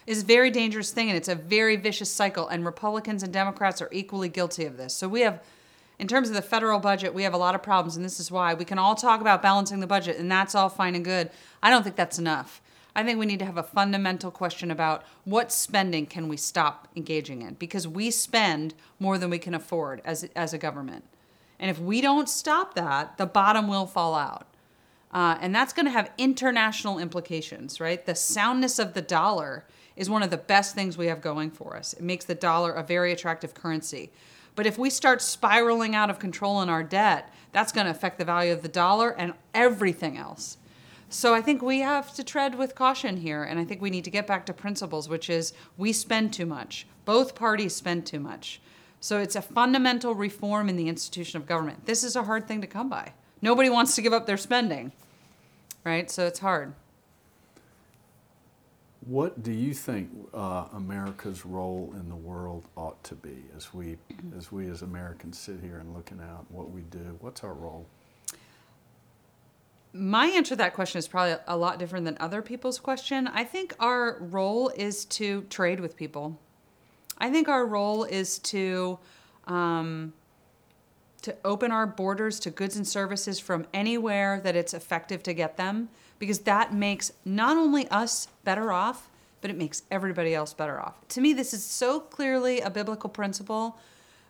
Is 0.07 0.23
a 0.23 0.25
very 0.25 0.49
dangerous 0.49 0.91
thing 0.91 1.09
and 1.09 1.17
it's 1.17 1.27
a 1.27 1.35
very 1.35 1.75
vicious 1.75 2.09
cycle 2.09 2.47
and 2.47 2.65
Republicans 2.65 3.23
and 3.23 3.31
Democrats 3.31 3.81
are 3.81 3.89
equally 3.91 4.29
guilty 4.29 4.65
of 4.65 4.77
this. 4.77 4.93
So 4.93 5.07
we 5.07 5.21
have 5.21 5.41
in 5.99 6.07
terms 6.07 6.29
of 6.29 6.35
the 6.35 6.41
federal 6.41 6.79
budget, 6.79 7.13
we 7.13 7.21
have 7.23 7.35
a 7.35 7.37
lot 7.37 7.53
of 7.53 7.61
problems 7.61 7.95
and 7.95 8.03
this 8.03 8.19
is 8.19 8.31
why 8.31 8.55
we 8.55 8.65
can 8.65 8.79
all 8.79 8.95
talk 8.95 9.21
about 9.21 9.43
balancing 9.43 9.79
the 9.79 9.87
budget 9.87 10.17
and 10.17 10.31
that's 10.31 10.55
all 10.55 10.67
fine 10.67 10.95
and 10.95 11.05
good. 11.05 11.29
I 11.61 11.69
don't 11.69 11.83
think 11.83 11.95
that's 11.95 12.17
enough. 12.17 12.61
I 12.95 13.03
think 13.03 13.19
we 13.19 13.25
need 13.25 13.39
to 13.39 13.45
have 13.45 13.57
a 13.57 13.63
fundamental 13.63 14.31
question 14.31 14.69
about 14.69 15.03
what 15.23 15.51
spending 15.51 16.05
can 16.05 16.27
we 16.27 16.37
stop 16.37 16.87
engaging 16.95 17.41
in 17.41 17.53
because 17.55 17.87
we 17.87 18.11
spend 18.11 18.73
more 18.99 19.17
than 19.17 19.29
we 19.29 19.39
can 19.39 19.53
afford 19.53 20.01
as 20.03 20.25
as 20.35 20.53
a 20.53 20.57
government. 20.57 21.05
And 21.59 21.69
if 21.69 21.79
we 21.79 22.01
don't 22.01 22.27
stop 22.27 22.73
that, 22.73 23.17
the 23.17 23.25
bottom 23.25 23.67
will 23.67 23.85
fall 23.85 24.15
out. 24.15 24.47
Uh, 25.13 25.37
and 25.41 25.53
that's 25.53 25.73
going 25.73 25.85
to 25.85 25.91
have 25.91 26.11
international 26.17 26.97
implications, 26.97 27.79
right? 27.79 28.05
The 28.05 28.15
soundness 28.15 28.79
of 28.79 28.93
the 28.93 29.01
dollar 29.01 29.65
is 29.95 30.09
one 30.09 30.23
of 30.23 30.31
the 30.31 30.37
best 30.37 30.73
things 30.73 30.97
we 30.97 31.07
have 31.07 31.21
going 31.21 31.51
for 31.51 31.75
us. 31.75 31.93
It 31.93 32.01
makes 32.01 32.25
the 32.25 32.35
dollar 32.35 32.71
a 32.71 32.81
very 32.81 33.11
attractive 33.11 33.53
currency. 33.53 34.09
But 34.55 34.65
if 34.65 34.77
we 34.77 34.89
start 34.89 35.21
spiraling 35.21 35.95
out 35.95 36.09
of 36.09 36.19
control 36.19 36.61
in 36.61 36.69
our 36.69 36.83
debt, 36.83 37.31
that's 37.51 37.71
going 37.71 37.85
to 37.85 37.91
affect 37.91 38.17
the 38.17 38.25
value 38.25 38.53
of 38.53 38.63
the 38.63 38.69
dollar 38.69 39.11
and 39.11 39.33
everything 39.53 40.17
else. 40.17 40.57
So 41.13 41.33
I 41.33 41.41
think 41.41 41.61
we 41.61 41.79
have 41.79 42.13
to 42.13 42.23
tread 42.23 42.55
with 42.55 42.73
caution 42.73 43.17
here, 43.17 43.43
and 43.43 43.59
I 43.59 43.65
think 43.65 43.81
we 43.81 43.89
need 43.89 44.05
to 44.05 44.09
get 44.09 44.25
back 44.25 44.45
to 44.45 44.53
principles, 44.53 45.09
which 45.09 45.29
is 45.29 45.51
we 45.77 45.91
spend 45.91 46.31
too 46.31 46.45
much. 46.45 46.87
Both 47.03 47.35
parties 47.35 47.75
spend 47.75 48.05
too 48.05 48.21
much. 48.21 48.61
So 49.01 49.19
it's 49.19 49.35
a 49.35 49.41
fundamental 49.41 50.15
reform 50.15 50.69
in 50.69 50.77
the 50.77 50.87
institution 50.87 51.35
of 51.35 51.45
government. 51.45 51.85
This 51.85 52.05
is 52.05 52.15
a 52.15 52.23
hard 52.23 52.47
thing 52.47 52.61
to 52.61 52.67
come 52.67 52.87
by. 52.87 53.11
Nobody 53.41 53.69
wants 53.69 53.93
to 53.95 54.01
give 54.01 54.13
up 54.13 54.25
their 54.25 54.37
spending, 54.37 54.93
right? 55.83 56.09
So 56.09 56.27
it's 56.27 56.39
hard. 56.39 56.75
What 59.05 59.43
do 59.43 59.51
you 59.51 59.73
think 59.73 60.11
uh, 60.33 60.67
America's 60.73 61.45
role 61.45 61.93
in 61.99 62.07
the 62.07 62.15
world 62.15 62.63
ought 62.77 63.03
to 63.03 63.15
be 63.15 63.43
as 63.57 63.73
we, 63.73 63.97
as 64.37 64.49
we 64.49 64.69
as 64.69 64.81
Americans 64.81 65.37
sit 65.37 65.59
here 65.61 65.79
and 65.79 65.93
looking 65.93 66.21
out 66.21 66.45
what 66.49 66.71
we 66.71 66.81
do? 66.81 67.17
What's 67.19 67.43
our 67.43 67.53
role? 67.53 67.85
My 69.93 70.27
answer 70.27 70.49
to 70.49 70.55
that 70.57 70.73
question 70.73 70.99
is 70.99 71.07
probably 71.07 71.35
a 71.47 71.57
lot 71.57 71.77
different 71.77 72.05
than 72.05 72.17
other 72.19 72.41
people's 72.41 72.79
question. 72.79 73.27
I 73.27 73.43
think 73.43 73.75
our 73.79 74.17
role 74.19 74.69
is 74.69 75.05
to 75.05 75.41
trade 75.43 75.79
with 75.79 75.97
people. 75.97 76.39
I 77.17 77.29
think 77.29 77.49
our 77.49 77.65
role 77.65 78.05
is 78.05 78.39
to 78.39 78.99
um, 79.47 80.13
to 81.23 81.35
open 81.45 81.71
our 81.71 81.85
borders 81.85 82.39
to 82.39 82.49
goods 82.49 82.75
and 82.75 82.87
services 82.87 83.39
from 83.39 83.67
anywhere 83.73 84.39
that 84.43 84.55
it's 84.55 84.73
effective 84.73 85.21
to 85.23 85.33
get 85.33 85.55
them, 85.57 85.89
because 86.19 86.39
that 86.39 86.73
makes 86.73 87.11
not 87.25 87.57
only 87.57 87.87
us 87.89 88.27
better 88.43 88.71
off, 88.71 89.09
but 89.41 89.51
it 89.51 89.57
makes 89.57 89.83
everybody 89.91 90.33
else 90.33 90.53
better 90.53 90.79
off. 90.79 90.95
To 91.09 91.21
me, 91.21 91.33
this 91.33 91.53
is 91.53 91.63
so 91.63 91.99
clearly 91.99 92.61
a 92.61 92.69
biblical 92.69 93.09
principle. 93.09 93.77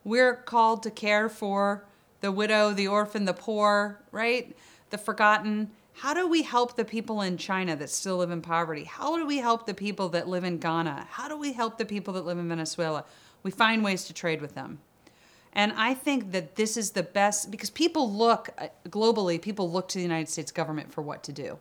We're 0.03 0.35
called 0.35 0.83
to 0.83 0.91
care 0.91 1.29
for 1.29 1.85
the 2.21 2.31
widow, 2.31 2.73
the 2.73 2.87
orphan, 2.87 3.25
the 3.25 3.33
poor, 3.33 3.99
right? 4.11 4.55
The 4.91 4.97
forgotten. 4.97 5.71
How 5.93 6.13
do 6.13 6.27
we 6.27 6.43
help 6.43 6.75
the 6.75 6.85
people 6.85 7.21
in 7.21 7.37
China 7.37 7.75
that 7.75 7.89
still 7.89 8.17
live 8.17 8.31
in 8.31 8.41
poverty? 8.41 8.83
How 8.85 9.17
do 9.17 9.25
we 9.25 9.39
help 9.39 9.65
the 9.65 9.73
people 9.73 10.09
that 10.09 10.27
live 10.27 10.43
in 10.43 10.57
Ghana? 10.57 11.07
How 11.09 11.27
do 11.27 11.37
we 11.37 11.53
help 11.53 11.77
the 11.77 11.85
people 11.85 12.13
that 12.13 12.25
live 12.25 12.37
in 12.37 12.47
Venezuela? 12.47 13.03
We 13.43 13.51
find 13.51 13.83
ways 13.83 14.05
to 14.05 14.13
trade 14.13 14.41
with 14.41 14.55
them. 14.55 14.79
And 15.53 15.73
I 15.73 15.93
think 15.93 16.31
that 16.31 16.55
this 16.55 16.77
is 16.77 16.91
the 16.91 17.03
best 17.03 17.51
because 17.51 17.69
people 17.69 18.11
look 18.11 18.49
uh, 18.57 18.67
globally, 18.87 19.41
people 19.41 19.69
look 19.69 19.89
to 19.89 19.97
the 19.97 20.03
United 20.03 20.29
States 20.29 20.51
government 20.51 20.93
for 20.93 21.01
what 21.01 21.23
to 21.23 21.33
do. 21.33 21.59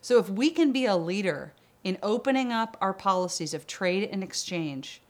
So 0.00 0.18
if 0.18 0.28
we 0.28 0.50
can 0.50 0.70
be 0.70 0.86
a 0.86 0.96
leader 0.96 1.52
in 1.82 1.98
opening 2.02 2.52
up 2.52 2.76
our 2.80 2.94
policies 2.94 3.54
of 3.54 3.66
trade 3.66 4.08
and 4.12 4.22
exchange, 4.22 5.00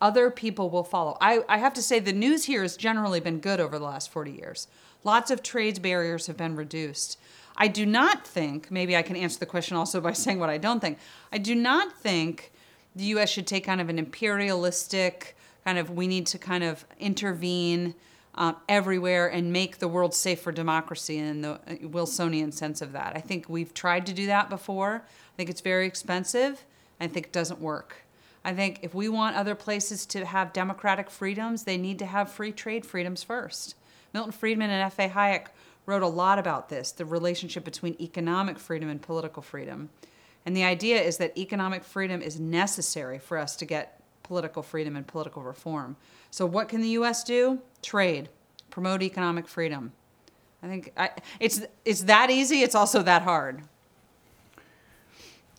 other 0.00 0.30
people 0.30 0.70
will 0.70 0.84
follow. 0.84 1.16
I, 1.20 1.44
I 1.48 1.58
have 1.58 1.74
to 1.74 1.82
say, 1.82 1.98
the 1.98 2.12
news 2.12 2.44
here 2.44 2.62
has 2.62 2.76
generally 2.76 3.20
been 3.20 3.38
good 3.38 3.60
over 3.60 3.78
the 3.78 3.84
last 3.84 4.10
40 4.10 4.32
years. 4.32 4.66
Lots 5.04 5.30
of 5.30 5.42
trade 5.42 5.82
barriers 5.82 6.26
have 6.26 6.36
been 6.36 6.56
reduced. 6.56 7.18
I 7.56 7.68
do 7.68 7.86
not 7.86 8.26
think, 8.26 8.70
maybe 8.70 8.96
I 8.96 9.02
can 9.02 9.16
answer 9.16 9.38
the 9.38 9.46
question 9.46 9.76
also 9.76 10.00
by 10.08 10.12
saying 10.12 10.40
what 10.40 10.50
I 10.50 10.58
don't 10.58 10.80
think. 10.80 10.98
I 11.30 11.38
do 11.38 11.54
not 11.54 11.92
think 11.92 12.52
the 12.96 13.04
US 13.04 13.30
should 13.30 13.46
take 13.46 13.64
kind 13.64 13.80
of 13.80 13.88
an 13.88 13.98
imperialistic, 13.98 15.36
kind 15.64 15.78
of, 15.78 15.90
we 15.90 16.06
need 16.06 16.26
to 16.28 16.38
kind 16.38 16.64
of 16.64 16.84
intervene 16.98 17.94
uh, 18.36 18.54
everywhere 18.68 19.28
and 19.28 19.52
make 19.52 19.78
the 19.78 19.86
world 19.86 20.14
safe 20.14 20.40
for 20.40 20.50
democracy 20.50 21.18
in 21.18 21.42
the 21.42 21.52
uh, 21.52 21.58
Wilsonian 21.82 22.52
sense 22.52 22.82
of 22.82 22.92
that. 22.92 23.12
I 23.14 23.20
think 23.20 23.48
we've 23.48 23.72
tried 23.72 24.06
to 24.06 24.12
do 24.12 24.26
that 24.26 24.50
before. 24.50 25.04
I 25.04 25.36
think 25.36 25.50
it's 25.50 25.60
very 25.60 25.86
expensive. 25.86 26.64
I 27.00 27.06
think 27.06 27.26
it 27.26 27.32
doesn't 27.32 27.60
work. 27.60 27.96
I 28.44 28.52
think 28.52 28.80
if 28.82 28.94
we 28.94 29.08
want 29.08 29.36
other 29.36 29.54
places 29.54 30.04
to 30.06 30.24
have 30.26 30.52
democratic 30.52 31.10
freedoms, 31.10 31.64
they 31.64 31.76
need 31.76 31.98
to 32.00 32.06
have 32.06 32.30
free 32.30 32.52
trade 32.52 32.84
freedoms 32.84 33.22
first. 33.22 33.74
Milton 34.14 34.32
Friedman 34.32 34.70
and 34.70 34.80
F.A. 34.82 35.08
Hayek 35.08 35.48
wrote 35.86 36.02
a 36.02 36.08
lot 36.08 36.38
about 36.38 36.68
this 36.68 36.92
the 36.92 37.04
relationship 37.04 37.64
between 37.64 37.96
economic 38.00 38.58
freedom 38.58 38.88
and 38.88 39.02
political 39.02 39.42
freedom. 39.42 39.90
And 40.46 40.56
the 40.56 40.64
idea 40.64 41.00
is 41.00 41.18
that 41.18 41.36
economic 41.36 41.84
freedom 41.84 42.22
is 42.22 42.38
necessary 42.38 43.18
for 43.18 43.36
us 43.36 43.56
to 43.56 43.64
get 43.64 44.00
political 44.22 44.62
freedom 44.62 44.96
and 44.96 45.06
political 45.06 45.42
reform. 45.42 45.96
So, 46.30 46.46
what 46.46 46.68
can 46.68 46.80
the 46.80 46.88
U.S. 46.90 47.24
do? 47.24 47.60
Trade, 47.82 48.28
promote 48.70 49.02
economic 49.02 49.48
freedom. 49.48 49.92
I 50.62 50.68
think 50.68 50.92
I, 50.96 51.10
it's 51.40 51.62
it's 51.84 52.02
that 52.02 52.30
easy. 52.30 52.62
It's 52.62 52.74
also 52.74 53.02
that 53.02 53.22
hard. 53.22 53.62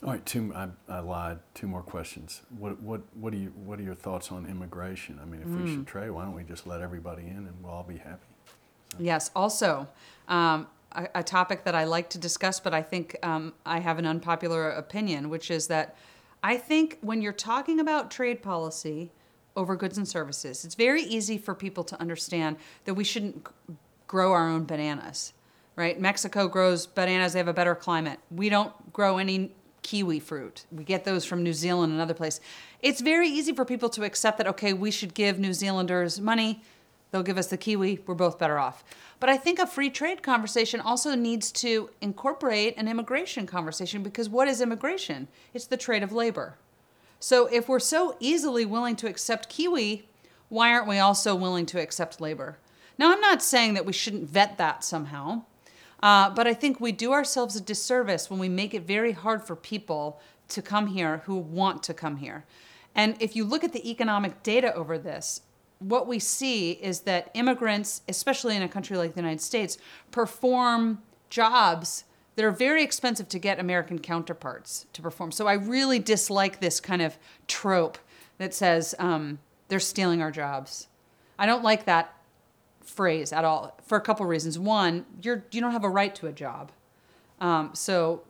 All 0.03 0.11
right, 0.11 0.25
two. 0.25 0.53
I, 0.55 0.67
I 0.87 0.99
lied. 0.99 1.39
Two 1.55 1.67
more 1.67 1.81
questions. 1.81 2.41
What 2.57 2.81
what 2.81 3.01
what 3.15 3.31
do 3.31 3.39
you 3.39 3.53
what 3.65 3.79
are 3.79 3.83
your 3.83 3.95
thoughts 3.95 4.31
on 4.31 4.45
immigration? 4.45 5.19
I 5.21 5.25
mean, 5.25 5.41
if 5.41 5.47
mm. 5.47 5.63
we 5.63 5.71
should 5.71 5.87
trade, 5.87 6.11
why 6.11 6.23
don't 6.23 6.35
we 6.35 6.43
just 6.43 6.67
let 6.67 6.81
everybody 6.81 7.23
in 7.23 7.37
and 7.37 7.53
we'll 7.63 7.71
all 7.71 7.83
be 7.83 7.97
happy? 7.97 8.34
Yes. 8.99 9.31
Also, 9.35 9.87
um, 10.27 10.67
a, 10.91 11.07
a, 11.15 11.23
topic 11.23 11.63
that 11.65 11.75
I 11.75 11.83
like 11.83 12.09
to 12.11 12.17
discuss, 12.17 12.59
but 12.59 12.73
I 12.73 12.81
think 12.81 13.15
um, 13.23 13.53
I 13.65 13.79
have 13.79 13.99
an 13.99 14.05
unpopular 14.05 14.69
opinion, 14.69 15.29
which 15.29 15.51
is 15.51 15.67
that 15.67 15.95
I 16.41 16.57
think 16.57 16.97
when 17.01 17.21
you're 17.21 17.33
talking 17.33 17.79
about 17.79 18.11
trade 18.11 18.41
policy 18.41 19.11
over 19.55 19.75
goods 19.75 19.97
and 19.97 20.07
services, 20.07 20.65
it's 20.65 20.75
very 20.75 21.01
easy 21.01 21.37
for 21.37 21.53
people 21.55 21.83
to 21.85 21.99
understand 21.99 22.57
that 22.85 22.93
we 22.93 23.03
shouldn't 23.03 23.47
grow 24.07 24.31
our 24.31 24.47
own 24.49 24.65
bananas, 24.65 25.33
right? 25.75 25.99
Mexico 25.99 26.47
grows 26.47 26.85
bananas, 26.85 27.33
they 27.33 27.39
have 27.39 27.47
a 27.47 27.53
better 27.53 27.75
climate. 27.75 28.19
We 28.29 28.49
don't 28.49 28.93
grow 28.93 29.17
any 29.17 29.51
kiwi 29.81 30.19
fruit. 30.19 30.65
We 30.71 30.83
get 30.83 31.05
those 31.05 31.25
from 31.25 31.43
New 31.43 31.53
Zealand 31.53 31.93
and 31.93 32.01
other 32.01 32.13
places. 32.13 32.41
It's 32.81 33.01
very 33.01 33.27
easy 33.27 33.53
for 33.53 33.65
people 33.65 33.89
to 33.89 34.03
accept 34.03 34.37
that, 34.39 34.47
okay, 34.47 34.73
we 34.73 34.91
should 34.91 35.13
give 35.13 35.37
New 35.39 35.53
Zealanders 35.53 36.19
money, 36.19 36.63
they'll 37.15 37.23
give 37.23 37.37
us 37.37 37.47
the 37.47 37.55
kiwi, 37.55 38.01
we're 38.05 38.13
both 38.13 38.37
better 38.37 38.59
off. 38.59 38.83
But 39.21 39.29
I 39.29 39.37
think 39.37 39.57
a 39.57 39.65
free 39.65 39.89
trade 39.89 40.21
conversation 40.21 40.81
also 40.81 41.15
needs 41.15 41.49
to 41.53 41.89
incorporate 42.01 42.75
an 42.75 42.89
immigration 42.89 43.47
conversation 43.47 44.03
because 44.03 44.27
what 44.27 44.49
is 44.49 44.59
immigration? 44.59 45.29
It's 45.53 45.65
the 45.65 45.77
trade 45.77 46.03
of 46.03 46.11
labor. 46.11 46.57
So 47.21 47.47
if 47.47 47.69
we're 47.69 47.79
so 47.79 48.17
easily 48.19 48.65
willing 48.65 48.97
to 48.97 49.07
accept 49.07 49.47
Kiwi, 49.47 50.09
why 50.49 50.73
aren't 50.73 50.89
we 50.89 50.99
also 50.99 51.33
willing 51.35 51.65
to 51.67 51.81
accept 51.81 52.19
labor? 52.19 52.57
Now, 52.97 53.13
I'm 53.13 53.21
not 53.21 53.41
saying 53.41 53.75
that 53.75 53.85
we 53.85 53.93
shouldn't 53.93 54.29
vet 54.29 54.57
that 54.57 54.83
somehow, 54.83 55.43
uh, 56.03 56.31
but 56.31 56.47
I 56.47 56.53
think 56.53 56.81
we 56.81 56.91
do 56.91 57.13
ourselves 57.13 57.55
a 57.55 57.61
disservice 57.61 58.29
when 58.29 58.41
we 58.41 58.49
make 58.49 58.73
it 58.73 58.83
very 58.83 59.13
hard 59.13 59.47
for 59.47 59.55
people 59.55 60.19
to 60.49 60.61
come 60.61 60.87
here 60.87 61.21
who 61.25 61.37
want 61.37 61.81
to 61.83 61.93
come 61.93 62.17
here. 62.17 62.43
And 62.93 63.15
if 63.21 63.37
you 63.37 63.45
look 63.45 63.63
at 63.63 63.71
the 63.71 63.89
economic 63.89 64.43
data 64.43 64.73
over 64.73 64.97
this, 64.97 65.41
what 65.79 66.07
we 66.07 66.19
see 66.19 66.71
is 66.71 67.01
that 67.01 67.29
immigrants, 67.33 68.01
especially 68.07 68.55
in 68.55 68.61
a 68.61 68.69
country 68.69 68.97
like 68.97 69.13
the 69.13 69.21
United 69.21 69.41
States, 69.41 69.77
perform 70.11 71.01
jobs 71.29 72.05
that 72.35 72.45
are 72.45 72.51
very 72.51 72.83
expensive 72.83 73.29
to 73.29 73.39
get 73.39 73.59
American 73.59 73.99
counterparts 73.99 74.85
to 74.93 75.01
perform. 75.01 75.31
So 75.31 75.47
I 75.47 75.53
really 75.53 75.99
dislike 75.99 76.59
this 76.59 76.79
kind 76.79 77.01
of 77.01 77.17
trope 77.47 77.97
that 78.37 78.53
says 78.53 78.93
um, 78.99 79.39
they're 79.67 79.79
stealing 79.79 80.21
our 80.21 80.31
jobs. 80.31 80.87
I 81.39 81.45
don't 81.45 81.63
like 81.63 81.85
that 81.85 82.13
phrase 82.81 83.33
at 83.33 83.43
all 83.43 83.77
for 83.83 83.97
a 83.97 84.01
couple 84.01 84.25
reasons. 84.25 84.59
One, 84.59 85.05
you're 85.21 85.43
you 85.51 85.61
don't 85.61 85.71
have 85.71 85.83
a 85.83 85.89
right 85.89 86.13
to 86.15 86.27
a 86.27 86.31
job, 86.31 86.71
um, 87.41 87.71
so 87.73 88.21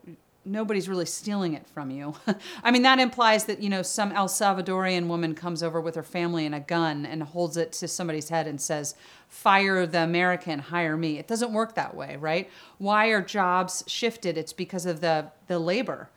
nobody's 0.46 0.88
really 0.88 1.06
stealing 1.06 1.54
it 1.54 1.66
from 1.66 1.90
you. 1.90 2.14
I 2.62 2.70
mean, 2.70 2.82
that 2.82 2.98
implies 2.98 3.44
that, 3.46 3.60
you 3.60 3.68
know, 3.68 3.82
some 3.82 4.12
El 4.12 4.28
Salvadorian 4.28 5.08
woman 5.08 5.34
comes 5.34 5.62
over 5.62 5.80
with 5.80 5.94
her 5.96 6.02
family 6.02 6.46
and 6.46 6.54
a 6.54 6.60
gun 6.60 7.04
and 7.04 7.22
holds 7.22 7.56
it 7.56 7.72
to 7.72 7.88
somebody's 7.88 8.28
head 8.28 8.46
and 8.46 8.60
says, 8.60 8.94
fire 9.28 9.86
the 9.86 10.02
American, 10.02 10.58
hire 10.60 10.96
me. 10.96 11.18
It 11.18 11.26
doesn't 11.26 11.52
work 11.52 11.74
that 11.74 11.94
way, 11.94 12.16
right? 12.16 12.48
Why 12.78 13.08
are 13.08 13.20
jobs 13.20 13.84
shifted? 13.86 14.38
It's 14.38 14.52
because 14.52 14.86
of 14.86 15.00
the, 15.00 15.30
the 15.48 15.58
labor. 15.58 16.08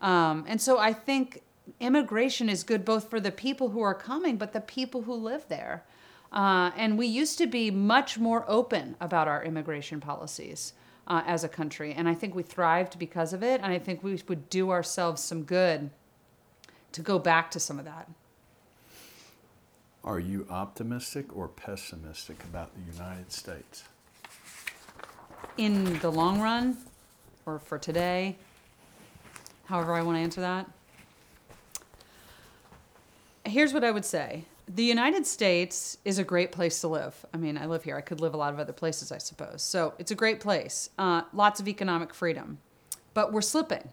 Um, 0.00 0.44
and 0.46 0.60
so 0.60 0.78
I 0.78 0.92
think 0.92 1.42
immigration 1.80 2.48
is 2.48 2.62
good 2.64 2.84
both 2.84 3.08
for 3.08 3.20
the 3.20 3.32
people 3.32 3.70
who 3.70 3.80
are 3.80 3.94
coming, 3.94 4.36
but 4.36 4.52
the 4.52 4.60
people 4.60 5.02
who 5.02 5.14
live 5.14 5.46
there. 5.48 5.84
Uh, 6.32 6.70
and 6.76 6.98
we 6.98 7.06
used 7.06 7.38
to 7.38 7.46
be 7.46 7.70
much 7.70 8.18
more 8.18 8.44
open 8.48 8.96
about 9.00 9.28
our 9.28 9.42
immigration 9.42 10.00
policies 10.00 10.74
uh, 11.08 11.22
as 11.26 11.42
a 11.42 11.48
country. 11.48 11.92
And 11.92 12.08
I 12.08 12.14
think 12.14 12.34
we 12.34 12.42
thrived 12.42 12.98
because 12.98 13.32
of 13.32 13.42
it. 13.42 13.60
And 13.62 13.72
I 13.72 13.78
think 13.78 14.04
we 14.04 14.20
would 14.28 14.48
do 14.50 14.70
ourselves 14.70 15.22
some 15.22 15.42
good 15.42 15.90
to 16.92 17.00
go 17.02 17.18
back 17.18 17.50
to 17.52 17.60
some 17.60 17.78
of 17.78 17.84
that. 17.86 18.08
Are 20.04 20.20
you 20.20 20.46
optimistic 20.48 21.36
or 21.36 21.48
pessimistic 21.48 22.42
about 22.44 22.70
the 22.74 22.92
United 22.92 23.32
States? 23.32 23.84
In 25.56 25.98
the 25.98 26.10
long 26.10 26.40
run, 26.40 26.76
or 27.44 27.58
for 27.58 27.78
today, 27.78 28.36
however 29.64 29.94
I 29.94 30.02
want 30.02 30.16
to 30.16 30.20
answer 30.20 30.40
that. 30.40 30.66
Here's 33.44 33.72
what 33.72 33.82
I 33.82 33.90
would 33.90 34.04
say 34.04 34.44
the 34.68 34.84
United 34.84 35.26
States 35.26 35.98
is 36.04 36.18
a 36.18 36.24
great 36.24 36.52
place 36.52 36.80
to 36.82 36.88
live. 36.88 37.24
I 37.32 37.36
mean, 37.36 37.56
I 37.56 37.66
live 37.66 37.84
here. 37.84 37.96
I 37.96 38.00
could 38.00 38.20
live 38.20 38.34
a 38.34 38.36
lot 38.36 38.52
of 38.52 38.60
other 38.60 38.72
places, 38.72 39.10
I 39.10 39.18
suppose. 39.18 39.62
So 39.62 39.94
it's 39.98 40.10
a 40.10 40.14
great 40.14 40.40
place. 40.40 40.90
Uh, 40.98 41.22
lots 41.32 41.60
of 41.60 41.68
economic 41.68 42.12
freedom. 42.12 42.58
But 43.14 43.32
we're 43.32 43.40
slipping. 43.40 43.88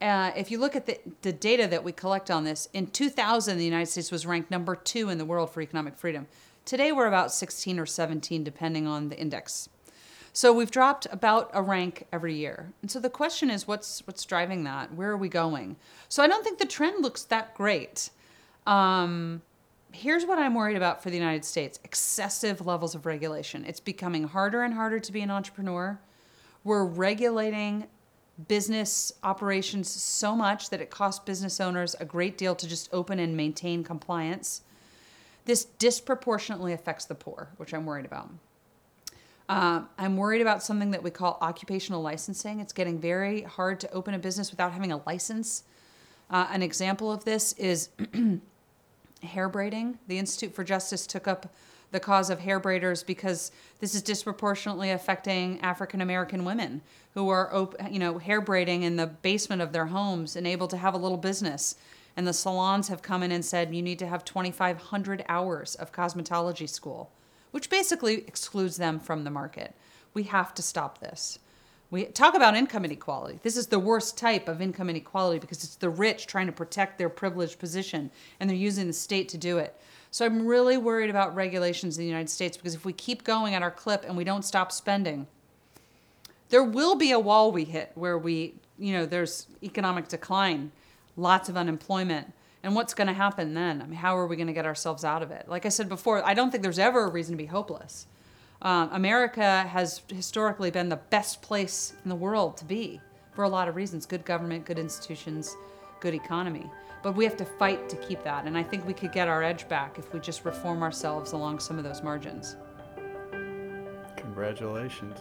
Uh, 0.00 0.32
if 0.36 0.50
you 0.50 0.58
look 0.58 0.76
at 0.76 0.86
the, 0.86 0.98
the 1.22 1.32
data 1.32 1.66
that 1.66 1.84
we 1.84 1.92
collect 1.92 2.30
on 2.30 2.44
this, 2.44 2.68
in 2.72 2.86
2000, 2.88 3.58
the 3.58 3.64
United 3.64 3.86
States 3.86 4.10
was 4.10 4.26
ranked 4.26 4.50
number 4.50 4.74
two 4.74 5.08
in 5.08 5.18
the 5.18 5.24
world 5.24 5.50
for 5.50 5.60
economic 5.60 5.96
freedom. 5.96 6.26
Today, 6.64 6.92
we're 6.92 7.06
about 7.06 7.32
16 7.32 7.78
or 7.78 7.86
17, 7.86 8.42
depending 8.42 8.86
on 8.86 9.08
the 9.08 9.18
index. 9.18 9.68
So 10.32 10.52
we've 10.52 10.70
dropped 10.70 11.06
about 11.10 11.50
a 11.54 11.62
rank 11.62 12.06
every 12.12 12.34
year. 12.34 12.72
And 12.82 12.90
so 12.90 13.00
the 13.00 13.08
question 13.08 13.48
is, 13.48 13.66
what's 13.66 14.06
what's 14.06 14.22
driving 14.26 14.64
that? 14.64 14.92
Where 14.92 15.10
are 15.10 15.16
we 15.16 15.30
going? 15.30 15.76
So 16.10 16.22
I 16.22 16.26
don't 16.26 16.44
think 16.44 16.58
the 16.58 16.66
trend 16.66 17.02
looks 17.02 17.22
that 17.24 17.54
great. 17.54 18.10
Um, 18.66 19.40
here's 19.96 20.26
what 20.26 20.38
I'm 20.38 20.54
worried 20.54 20.76
about 20.76 21.02
for 21.02 21.10
the 21.10 21.16
United 21.16 21.44
States 21.44 21.80
excessive 21.82 22.64
levels 22.64 22.94
of 22.94 23.06
regulation. 23.06 23.64
It's 23.64 23.80
becoming 23.80 24.24
harder 24.24 24.62
and 24.62 24.74
harder 24.74 25.00
to 25.00 25.12
be 25.12 25.22
an 25.22 25.30
entrepreneur. 25.30 25.98
We're 26.64 26.84
regulating 26.84 27.86
business 28.48 29.12
operations 29.22 29.90
so 29.90 30.36
much 30.36 30.68
that 30.70 30.80
it 30.80 30.90
costs 30.90 31.24
business 31.24 31.60
owners 31.60 31.96
a 31.98 32.04
great 32.04 32.36
deal 32.36 32.54
to 32.54 32.68
just 32.68 32.92
open 32.92 33.18
and 33.18 33.36
maintain 33.36 33.82
compliance. 33.82 34.62
This 35.46 35.64
disproportionately 35.64 36.72
affects 36.72 37.06
the 37.06 37.14
poor, 37.14 37.48
which 37.56 37.72
I'm 37.72 37.86
worried 37.86 38.04
about. 38.04 38.30
Uh, 39.48 39.82
I'm 39.96 40.16
worried 40.16 40.42
about 40.42 40.62
something 40.62 40.90
that 40.90 41.02
we 41.02 41.10
call 41.10 41.38
occupational 41.40 42.02
licensing. 42.02 42.60
It's 42.60 42.72
getting 42.72 42.98
very 42.98 43.42
hard 43.42 43.80
to 43.80 43.92
open 43.92 44.12
a 44.12 44.18
business 44.18 44.50
without 44.50 44.72
having 44.72 44.92
a 44.92 45.00
license. 45.06 45.62
Uh, 46.28 46.48
an 46.50 46.62
example 46.62 47.12
of 47.12 47.24
this 47.24 47.52
is 47.54 47.90
hair 49.26 49.48
braiding. 49.48 49.98
The 50.08 50.18
Institute 50.18 50.54
for 50.54 50.64
Justice 50.64 51.06
took 51.06 51.28
up 51.28 51.52
the 51.92 52.00
cause 52.00 52.30
of 52.30 52.40
hair 52.40 52.58
braiders 52.58 53.06
because 53.06 53.52
this 53.78 53.94
is 53.94 54.02
disproportionately 54.02 54.90
affecting 54.90 55.60
African 55.60 56.00
American 56.00 56.44
women 56.44 56.82
who 57.14 57.28
are, 57.28 57.68
you 57.90 57.98
know, 57.98 58.18
hair 58.18 58.40
braiding 58.40 58.82
in 58.82 58.96
the 58.96 59.06
basement 59.06 59.62
of 59.62 59.72
their 59.72 59.86
homes 59.86 60.36
and 60.36 60.46
able 60.46 60.68
to 60.68 60.76
have 60.76 60.94
a 60.94 60.98
little 60.98 61.16
business. 61.16 61.76
And 62.16 62.26
the 62.26 62.32
salons 62.32 62.88
have 62.88 63.02
come 63.02 63.22
in 63.22 63.30
and 63.30 63.44
said 63.44 63.74
you 63.74 63.82
need 63.82 63.98
to 64.00 64.06
have 64.06 64.24
2,500 64.24 65.24
hours 65.28 65.74
of 65.74 65.92
cosmetology 65.92 66.68
school, 66.68 67.10
which 67.50 67.70
basically 67.70 68.26
excludes 68.26 68.78
them 68.78 68.98
from 68.98 69.24
the 69.24 69.30
market. 69.30 69.74
We 70.12 70.24
have 70.24 70.54
to 70.54 70.62
stop 70.62 70.98
this. 70.98 71.38
We 71.90 72.04
talk 72.06 72.34
about 72.34 72.56
income 72.56 72.84
inequality. 72.84 73.38
This 73.42 73.56
is 73.56 73.68
the 73.68 73.78
worst 73.78 74.18
type 74.18 74.48
of 74.48 74.60
income 74.60 74.90
inequality 74.90 75.38
because 75.38 75.62
it's 75.62 75.76
the 75.76 75.88
rich 75.88 76.26
trying 76.26 76.46
to 76.46 76.52
protect 76.52 76.98
their 76.98 77.08
privileged 77.08 77.58
position 77.58 78.10
and 78.40 78.50
they're 78.50 78.56
using 78.56 78.88
the 78.88 78.92
state 78.92 79.28
to 79.30 79.38
do 79.38 79.58
it. 79.58 79.80
So 80.10 80.24
I'm 80.24 80.46
really 80.46 80.76
worried 80.76 81.10
about 81.10 81.34
regulations 81.36 81.96
in 81.96 82.02
the 82.02 82.08
United 82.08 82.30
States 82.30 82.56
because 82.56 82.74
if 82.74 82.84
we 82.84 82.92
keep 82.92 83.22
going 83.22 83.54
at 83.54 83.62
our 83.62 83.70
clip 83.70 84.04
and 84.04 84.16
we 84.16 84.24
don't 84.24 84.44
stop 84.44 84.72
spending, 84.72 85.26
there 86.48 86.64
will 86.64 86.96
be 86.96 87.12
a 87.12 87.20
wall 87.20 87.52
we 87.52 87.64
hit 87.64 87.92
where 87.94 88.18
we, 88.18 88.54
you 88.78 88.92
know, 88.92 89.06
there's 89.06 89.46
economic 89.62 90.08
decline, 90.08 90.72
lots 91.16 91.48
of 91.48 91.56
unemployment. 91.56 92.32
And 92.62 92.74
what's 92.74 92.94
going 92.94 93.06
to 93.06 93.12
happen 93.12 93.54
then? 93.54 93.80
I 93.80 93.86
mean, 93.86 93.98
how 93.98 94.16
are 94.16 94.26
we 94.26 94.34
going 94.34 94.48
to 94.48 94.52
get 94.52 94.66
ourselves 94.66 95.04
out 95.04 95.22
of 95.22 95.30
it? 95.30 95.48
Like 95.48 95.66
I 95.66 95.68
said 95.68 95.88
before, 95.88 96.24
I 96.24 96.34
don't 96.34 96.50
think 96.50 96.64
there's 96.64 96.80
ever 96.80 97.04
a 97.04 97.10
reason 97.10 97.34
to 97.34 97.36
be 97.36 97.46
hopeless. 97.46 98.06
Um, 98.62 98.88
America 98.92 99.62
has 99.64 100.02
historically 100.08 100.70
been 100.70 100.88
the 100.88 100.96
best 100.96 101.42
place 101.42 101.92
in 102.04 102.08
the 102.08 102.16
world 102.16 102.56
to 102.58 102.64
be 102.64 103.00
for 103.32 103.44
a 103.44 103.48
lot 103.48 103.68
of 103.68 103.76
reasons 103.76 104.06
good 104.06 104.24
government, 104.24 104.64
good 104.64 104.78
institutions, 104.78 105.56
good 106.00 106.14
economy. 106.14 106.70
But 107.02 107.14
we 107.14 107.24
have 107.24 107.36
to 107.36 107.44
fight 107.44 107.88
to 107.90 107.96
keep 107.96 108.24
that. 108.24 108.46
And 108.46 108.56
I 108.56 108.62
think 108.62 108.86
we 108.86 108.94
could 108.94 109.12
get 109.12 109.28
our 109.28 109.42
edge 109.42 109.68
back 109.68 109.98
if 109.98 110.12
we 110.12 110.20
just 110.20 110.44
reform 110.44 110.82
ourselves 110.82 111.32
along 111.32 111.60
some 111.60 111.78
of 111.78 111.84
those 111.84 112.02
margins. 112.02 112.56
Congratulations. 114.16 115.18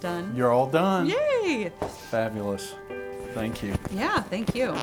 Done. 0.00 0.34
You're 0.36 0.50
all 0.50 0.66
done. 0.66 1.06
Yay! 1.06 1.72
Fabulous. 2.10 2.74
Thank 3.34 3.62
you. 3.62 3.74
Yeah, 3.92 4.20
thank 4.20 4.54
you. 4.54 4.76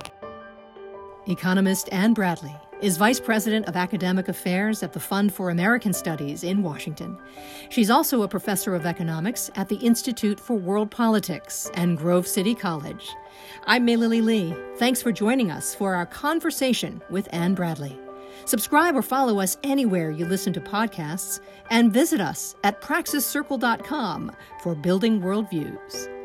Economist 1.28 1.90
Anne 1.92 2.14
Bradley 2.14 2.56
is 2.82 2.98
Vice 2.98 3.20
President 3.20 3.68
of 3.68 3.76
Academic 3.76 4.30
Affairs 4.30 4.84
at 4.84 4.94
the 4.94 5.00
Fund 5.00 5.34
for 5.34 5.50
American 5.50 5.92
Studies 5.92 6.44
in 6.44 6.64
Washington. 6.64 7.18
She's 7.70 7.90
also 7.90 8.22
a 8.22 8.28
professor 8.28 8.74
of 8.74 8.86
economics 8.86 9.52
at 9.56 9.68
the 9.68 9.76
Institute 9.78 10.40
for 10.40 10.56
World 10.56 10.90
Politics 10.90 11.70
and 11.74 11.98
Grove 11.98 12.28
City 12.28 12.56
College. 12.56 13.10
I'm 13.68 13.86
May 13.86 13.98
Lily 13.98 14.22
Lee. 14.22 14.56
Thanks 14.78 15.02
for 15.02 15.12
joining 15.12 15.52
us 15.52 15.76
for 15.76 15.94
our 15.94 16.06
conversation 16.06 17.02
with 17.10 17.28
Anne 17.34 17.54
Bradley. 17.54 18.00
Subscribe 18.46 18.96
or 18.96 19.02
follow 19.02 19.40
us 19.40 19.58
anywhere 19.64 20.12
you 20.12 20.26
listen 20.26 20.54
to 20.54 20.62
podcasts 20.62 21.42
and 21.70 21.94
visit 21.94 22.22
us 22.22 22.56
at 22.64 22.82
praxiscircle.com 22.82 24.32
for 24.64 24.76
building 24.76 25.22
worldviews. 25.22 26.19